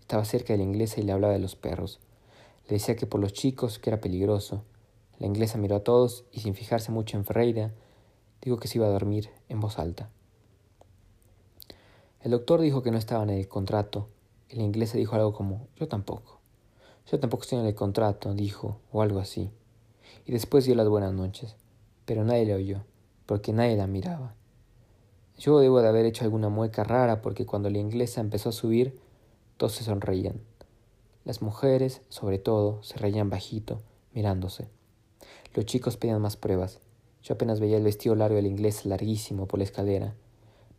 Estaba 0.00 0.24
cerca 0.24 0.52
de 0.52 0.58
la 0.58 0.64
inglesa 0.64 1.00
y 1.00 1.04
le 1.04 1.12
hablaba 1.12 1.32
de 1.32 1.38
los 1.38 1.56
perros. 1.56 2.00
Le 2.66 2.74
decía 2.74 2.96
que 2.96 3.06
por 3.06 3.20
los 3.20 3.32
chicos, 3.32 3.78
que 3.78 3.90
era 3.90 4.00
peligroso. 4.00 4.64
La 5.18 5.26
inglesa 5.26 5.58
miró 5.58 5.76
a 5.76 5.84
todos 5.84 6.24
y 6.32 6.40
sin 6.40 6.54
fijarse 6.54 6.92
mucho 6.92 7.16
en 7.16 7.24
Ferreira, 7.24 7.72
dijo 8.42 8.58
que 8.58 8.68
se 8.68 8.78
iba 8.78 8.86
a 8.86 8.90
dormir 8.90 9.30
en 9.48 9.60
voz 9.60 9.78
alta. 9.78 10.10
El 12.20 12.32
doctor 12.32 12.60
dijo 12.60 12.82
que 12.82 12.90
no 12.90 12.98
estaba 12.98 13.22
en 13.22 13.30
el 13.30 13.48
contrato 13.48 14.08
y 14.48 14.56
la 14.56 14.62
inglesa 14.62 14.98
dijo 14.98 15.16
algo 15.16 15.32
como 15.32 15.68
yo 15.76 15.88
tampoco. 15.88 16.37
Yo 17.10 17.18
tampoco 17.18 17.44
estoy 17.44 17.58
en 17.58 17.64
el 17.64 17.74
contrato, 17.74 18.34
dijo, 18.34 18.80
o 18.92 19.00
algo 19.00 19.18
así. 19.18 19.50
Y 20.26 20.32
después 20.32 20.66
dio 20.66 20.74
las 20.74 20.88
buenas 20.88 21.14
noches, 21.14 21.56
pero 22.04 22.22
nadie 22.22 22.44
le 22.44 22.54
oyó, 22.54 22.84
porque 23.24 23.54
nadie 23.54 23.78
la 23.78 23.86
miraba. 23.86 24.34
Yo 25.38 25.58
debo 25.58 25.80
de 25.80 25.88
haber 25.88 26.04
hecho 26.04 26.24
alguna 26.24 26.50
mueca 26.50 26.84
rara 26.84 27.22
porque 27.22 27.46
cuando 27.46 27.70
la 27.70 27.78
inglesa 27.78 28.20
empezó 28.20 28.50
a 28.50 28.52
subir, 28.52 29.00
todos 29.56 29.72
se 29.72 29.84
sonreían. 29.84 30.40
Las 31.24 31.40
mujeres, 31.40 32.02
sobre 32.10 32.38
todo, 32.38 32.82
se 32.82 32.98
reían 32.98 33.30
bajito, 33.30 33.80
mirándose. 34.12 34.68
Los 35.54 35.64
chicos 35.64 35.96
pedían 35.96 36.20
más 36.20 36.36
pruebas. 36.36 36.80
Yo 37.22 37.34
apenas 37.34 37.58
veía 37.58 37.78
el 37.78 37.84
vestido 37.84 38.16
largo 38.16 38.36
del 38.36 38.46
inglés 38.46 38.84
larguísimo 38.84 39.46
por 39.46 39.60
la 39.60 39.64
escalera. 39.64 40.14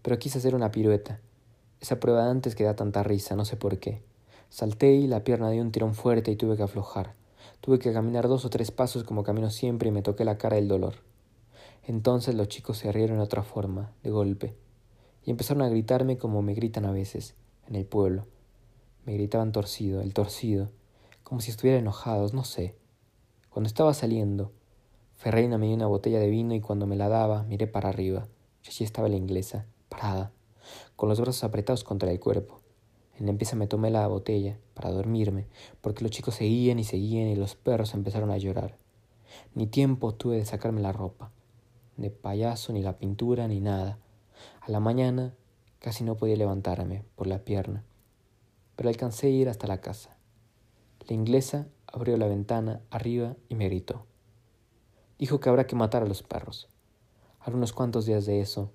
Pero 0.04 0.20
quise 0.20 0.38
hacer 0.38 0.54
una 0.54 0.72
pirueta. 0.72 1.22
Esa 1.82 2.00
prueba 2.00 2.30
antes 2.30 2.54
que 2.54 2.66
da 2.66 2.76
tanta 2.76 3.02
risa, 3.02 3.36
no 3.36 3.46
sé 3.46 3.56
por 3.56 3.80
qué. 3.80 4.04
Salté 4.50 4.94
y 4.94 5.08
la 5.08 5.24
pierna 5.24 5.52
dio 5.52 5.62
un 5.62 5.72
tirón 5.72 5.94
fuerte 5.94 6.32
y 6.32 6.36
tuve 6.36 6.58
que 6.58 6.64
aflojar. 6.64 7.14
Tuve 7.62 7.80
que 7.80 7.94
caminar 7.94 8.28
dos 8.28 8.46
o 8.46 8.50
tres 8.50 8.72
pasos 8.72 9.04
como 9.04 9.24
camino 9.24 9.50
siempre 9.50 9.90
y 9.90 9.92
me 9.92 10.02
toqué 10.02 10.26
la 10.26 10.38
cara 10.38 10.56
del 10.56 10.68
dolor. 10.68 10.96
Entonces 11.84 12.36
los 12.36 12.48
chicos 12.48 12.78
se 12.78 12.92
rieron 12.92 13.18
de 13.18 13.24
otra 13.24 13.44
forma, 13.44 13.92
de 14.04 14.10
golpe, 14.10 14.56
y 15.24 15.32
empezaron 15.32 15.64
a 15.64 15.70
gritarme 15.70 16.18
como 16.18 16.42
me 16.42 16.54
gritan 16.54 16.86
a 16.86 16.92
veces, 16.92 17.36
en 17.68 17.76
el 17.76 17.86
pueblo. 17.86 18.26
Me 19.06 19.14
gritaban 19.14 19.52
torcido, 19.52 20.02
el 20.02 20.14
torcido, 20.14 20.70
como 21.24 21.42
si 21.42 21.52
estuvieran 21.52 21.82
enojados, 21.82 22.34
no 22.34 22.44
sé. 22.44 22.76
Cuando 23.50 23.68
estaba 23.68 23.94
saliendo, 23.94 24.52
Ferreina 25.16 25.58
me 25.58 25.68
dio 25.68 25.76
una 25.76 25.88
botella 25.88 26.20
de 26.20 26.30
vino 26.30 26.54
y 26.56 26.62
cuando 26.62 26.88
me 26.88 26.96
la 26.96 27.10
daba 27.10 27.44
miré 27.44 27.68
para 27.68 27.90
arriba. 27.90 28.28
Y 28.64 28.70
allí 28.70 28.84
estaba 28.84 29.10
la 29.10 29.16
inglesa, 29.16 29.66
parada, 29.90 30.32
con 30.96 31.10
los 31.10 31.20
brazos 31.20 31.44
apretados 31.44 31.84
contra 31.84 32.12
el 32.12 32.20
cuerpo. 32.20 32.59
En 33.20 33.26
la 33.26 33.32
empieza 33.32 33.58
me 33.58 33.68
tomé 33.68 33.92
la 33.92 34.08
botella 34.08 34.58
para 34.74 34.92
dormirme, 34.92 35.46
porque 35.82 36.04
los 36.04 36.12
chicos 36.12 36.36
seguían 36.36 36.80
y 36.80 36.86
seguían 36.86 37.28
y 37.28 37.36
los 37.36 37.56
perros 37.56 37.94
empezaron 37.94 38.32
a 38.32 38.38
llorar. 38.38 38.78
Ni 39.54 39.68
tiempo 39.68 40.14
tuve 40.14 40.38
de 40.38 40.46
sacarme 40.46 40.80
la 40.80 40.94
ropa, 40.94 41.30
de 41.98 42.12
payaso, 42.12 42.72
ni 42.72 42.82
la 42.82 42.98
pintura, 42.98 43.50
ni 43.50 43.60
nada. 43.60 44.00
A 44.62 44.72
la 44.72 44.80
mañana 44.80 45.34
casi 45.80 46.06
no 46.06 46.16
podía 46.16 46.38
levantarme 46.38 47.04
por 47.18 47.28
la 47.28 47.40
pierna, 47.40 47.84
pero 48.78 48.88
alcancé 48.88 49.28
a 49.28 49.32
ir 49.32 49.50
hasta 49.50 49.68
la 49.68 49.82
casa. 49.82 50.16
La 51.06 51.14
inglesa 51.14 51.68
abrió 51.88 52.16
la 52.16 52.28
ventana 52.28 52.82
arriba 52.90 53.36
y 53.50 53.56
me 53.56 53.66
gritó. 53.66 54.06
Dijo 55.18 55.42
que 55.42 55.50
habrá 55.50 55.68
que 55.68 55.76
matar 55.76 56.04
a 56.04 56.08
los 56.08 56.24
perros. 56.24 56.70
A 57.42 57.52
unos 57.52 57.74
cuantos 57.74 58.06
días 58.06 58.26
de 58.26 58.40
eso, 58.40 58.72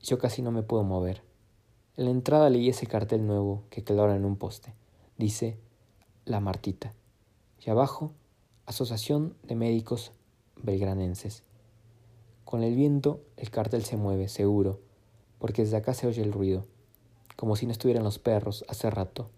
yo 0.00 0.18
casi 0.18 0.40
no 0.40 0.52
me 0.52 0.62
puedo 0.62 0.84
mover. 0.84 1.31
En 1.96 2.06
la 2.06 2.10
entrada 2.10 2.50
leí 2.50 2.68
ese 2.68 2.86
cartel 2.86 3.26
nuevo 3.26 3.64
que 3.70 3.84
quedó 3.84 4.10
en 4.12 4.24
un 4.24 4.36
poste. 4.36 4.74
Dice 5.18 5.58
La 6.24 6.40
Martita. 6.40 6.92
Y 7.64 7.70
abajo, 7.70 8.12
Asociación 8.66 9.34
de 9.42 9.54
Médicos 9.54 10.12
Belgranenses. 10.62 11.42
Con 12.44 12.62
el 12.62 12.74
viento, 12.74 13.20
el 13.36 13.50
cartel 13.50 13.84
se 13.84 13.96
mueve, 13.96 14.28
seguro, 14.28 14.80
porque 15.38 15.62
desde 15.62 15.76
acá 15.76 15.94
se 15.94 16.06
oye 16.06 16.22
el 16.22 16.32
ruido, 16.32 16.66
como 17.36 17.56
si 17.56 17.66
no 17.66 17.72
estuvieran 17.72 18.04
los 18.04 18.18
perros 18.18 18.64
hace 18.68 18.90
rato. 18.90 19.30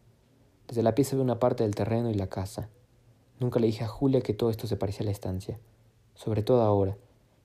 Desde 0.69 0.83
la 0.83 0.95
pieza 0.95 1.17
ve 1.17 1.23
una 1.23 1.39
parte 1.39 1.65
del 1.65 1.75
terreno 1.75 2.11
y 2.11 2.15
la 2.15 2.29
casa. 2.29 2.69
Nunca 3.41 3.61
le 3.61 3.67
dije 3.67 3.85
a 3.85 3.89
Julia 3.89 4.21
que 4.21 4.35
todo 4.35 4.51
esto 4.51 4.67
se 4.67 4.77
parecía 4.77 5.03
a 5.03 5.07
la 5.07 5.13
estancia 5.13 5.59
sobre 6.15 6.43
todo 6.43 6.63
ahora, 6.63 6.97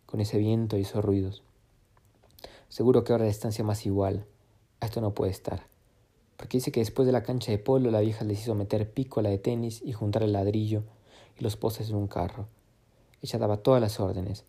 con 0.05 0.21
ese 0.21 0.37
viento 0.37 0.77
y 0.77 0.81
esos 0.81 1.03
ruidos. 1.03 1.43
Seguro 2.69 3.03
que 3.03 3.11
ahora 3.11 3.25
la 3.25 3.31
estancia 3.31 3.63
más 3.63 3.85
igual. 3.85 4.25
Esto 4.81 5.01
no 5.01 5.13
puede 5.13 5.31
estar. 5.31 5.67
Porque 6.37 6.57
dice 6.57 6.71
que 6.71 6.79
después 6.79 7.05
de 7.05 7.11
la 7.11 7.23
cancha 7.23 7.51
de 7.51 7.57
polo 7.57 7.91
la 7.91 7.99
vieja 7.99 8.23
les 8.23 8.41
hizo 8.41 8.55
meter 8.55 8.91
pico 8.91 9.19
a 9.19 9.23
la 9.23 9.29
de 9.29 9.37
tenis 9.37 9.81
y 9.83 9.91
juntar 9.91 10.23
el 10.23 10.33
ladrillo 10.33 10.83
y 11.37 11.43
los 11.43 11.57
postes 11.57 11.89
en 11.89 11.95
un 11.95 12.07
carro. 12.07 12.47
Ella 13.21 13.39
daba 13.39 13.57
todas 13.57 13.81
las 13.81 13.99
órdenes. 13.99 14.45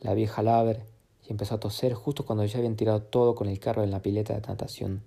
La 0.00 0.14
vieja 0.14 0.42
Laver 0.42 0.84
y 1.26 1.30
empezó 1.30 1.54
a 1.54 1.60
toser 1.60 1.94
justo 1.94 2.24
cuando 2.24 2.44
ya 2.44 2.58
habían 2.58 2.76
tirado 2.76 3.02
todo 3.02 3.34
con 3.34 3.48
el 3.48 3.58
carro 3.58 3.82
en 3.82 3.90
la 3.90 4.02
pileta 4.02 4.34
de 4.34 4.40
natación. 4.40 5.02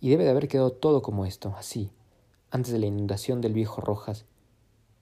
Y 0.00 0.10
debe 0.10 0.24
de 0.24 0.30
haber 0.30 0.48
quedado 0.48 0.72
todo 0.72 1.02
como 1.02 1.24
esto, 1.24 1.54
así, 1.56 1.90
antes 2.50 2.72
de 2.72 2.78
la 2.78 2.86
inundación 2.86 3.40
del 3.40 3.52
viejo 3.52 3.80
Rojas, 3.80 4.26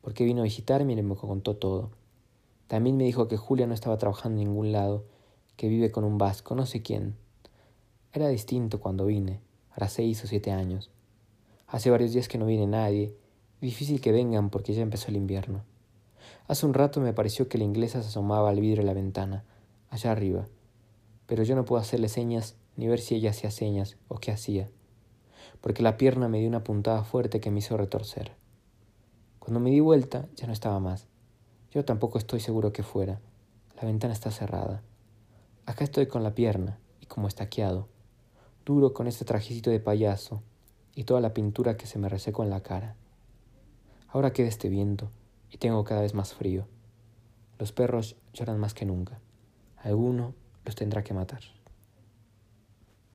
porque 0.00 0.24
vino 0.24 0.40
a 0.40 0.44
visitarme 0.44 0.92
y 0.92 1.02
me 1.02 1.16
contó 1.16 1.56
todo. 1.56 1.90
También 2.66 2.96
me 2.96 3.04
dijo 3.04 3.28
que 3.28 3.36
Julia 3.36 3.66
no 3.66 3.74
estaba 3.74 3.98
trabajando 3.98 4.40
en 4.40 4.48
ningún 4.48 4.72
lado, 4.72 5.04
que 5.56 5.68
vive 5.68 5.90
con 5.90 6.04
un 6.04 6.18
vasco, 6.18 6.54
no 6.54 6.66
sé 6.66 6.82
quién. 6.82 7.16
Era 8.14 8.28
distinto 8.28 8.78
cuando 8.78 9.06
vine, 9.06 9.40
ahora 9.70 9.88
seis 9.88 10.22
o 10.22 10.26
siete 10.26 10.50
años. 10.50 10.90
Hace 11.66 11.90
varios 11.90 12.12
días 12.12 12.28
que 12.28 12.36
no 12.36 12.44
viene 12.44 12.66
nadie, 12.66 13.16
difícil 13.62 14.02
que 14.02 14.12
vengan 14.12 14.50
porque 14.50 14.74
ya 14.74 14.82
empezó 14.82 15.08
el 15.08 15.16
invierno. 15.16 15.62
Hace 16.46 16.66
un 16.66 16.74
rato 16.74 17.00
me 17.00 17.14
pareció 17.14 17.48
que 17.48 17.56
la 17.56 17.64
inglesa 17.64 18.02
se 18.02 18.08
asomaba 18.08 18.50
al 18.50 18.60
vidrio 18.60 18.82
de 18.82 18.86
la 18.86 18.92
ventana, 18.92 19.44
allá 19.88 20.12
arriba, 20.12 20.46
pero 21.26 21.42
yo 21.42 21.56
no 21.56 21.64
puedo 21.64 21.80
hacerle 21.80 22.10
señas 22.10 22.54
ni 22.76 22.86
ver 22.86 23.00
si 23.00 23.14
ella 23.14 23.30
hacía 23.30 23.50
señas 23.50 23.96
o 24.08 24.18
qué 24.18 24.30
hacía, 24.30 24.68
porque 25.62 25.82
la 25.82 25.96
pierna 25.96 26.28
me 26.28 26.38
dio 26.38 26.48
una 26.48 26.64
puntada 26.64 27.04
fuerte 27.04 27.40
que 27.40 27.50
me 27.50 27.60
hizo 27.60 27.78
retorcer. 27.78 28.32
Cuando 29.38 29.58
me 29.58 29.70
di 29.70 29.80
vuelta 29.80 30.28
ya 30.36 30.46
no 30.46 30.52
estaba 30.52 30.78
más. 30.80 31.06
Yo 31.70 31.86
tampoco 31.86 32.18
estoy 32.18 32.40
seguro 32.40 32.74
que 32.74 32.82
fuera. 32.82 33.20
La 33.80 33.86
ventana 33.86 34.12
está 34.12 34.30
cerrada. 34.30 34.82
Acá 35.64 35.82
estoy 35.82 36.08
con 36.08 36.22
la 36.22 36.34
pierna 36.34 36.78
y 37.00 37.06
como 37.06 37.26
estaqueado, 37.26 37.88
duro 38.64 38.92
con 38.92 39.06
este 39.06 39.24
trajecito 39.24 39.70
de 39.70 39.80
payaso 39.80 40.42
y 40.94 41.04
toda 41.04 41.20
la 41.20 41.34
pintura 41.34 41.76
que 41.76 41.86
se 41.86 41.98
me 41.98 42.08
resecó 42.08 42.42
en 42.42 42.50
la 42.50 42.62
cara. 42.62 42.96
Ahora 44.08 44.32
queda 44.32 44.48
este 44.48 44.68
viento 44.68 45.10
y 45.50 45.58
tengo 45.58 45.84
cada 45.84 46.02
vez 46.02 46.14
más 46.14 46.34
frío. 46.34 46.66
Los 47.58 47.72
perros 47.72 48.16
lloran 48.32 48.58
más 48.58 48.74
que 48.74 48.84
nunca. 48.84 49.20
Alguno 49.78 50.34
los 50.64 50.74
tendrá 50.74 51.02
que 51.02 51.14
matar. 51.14 51.42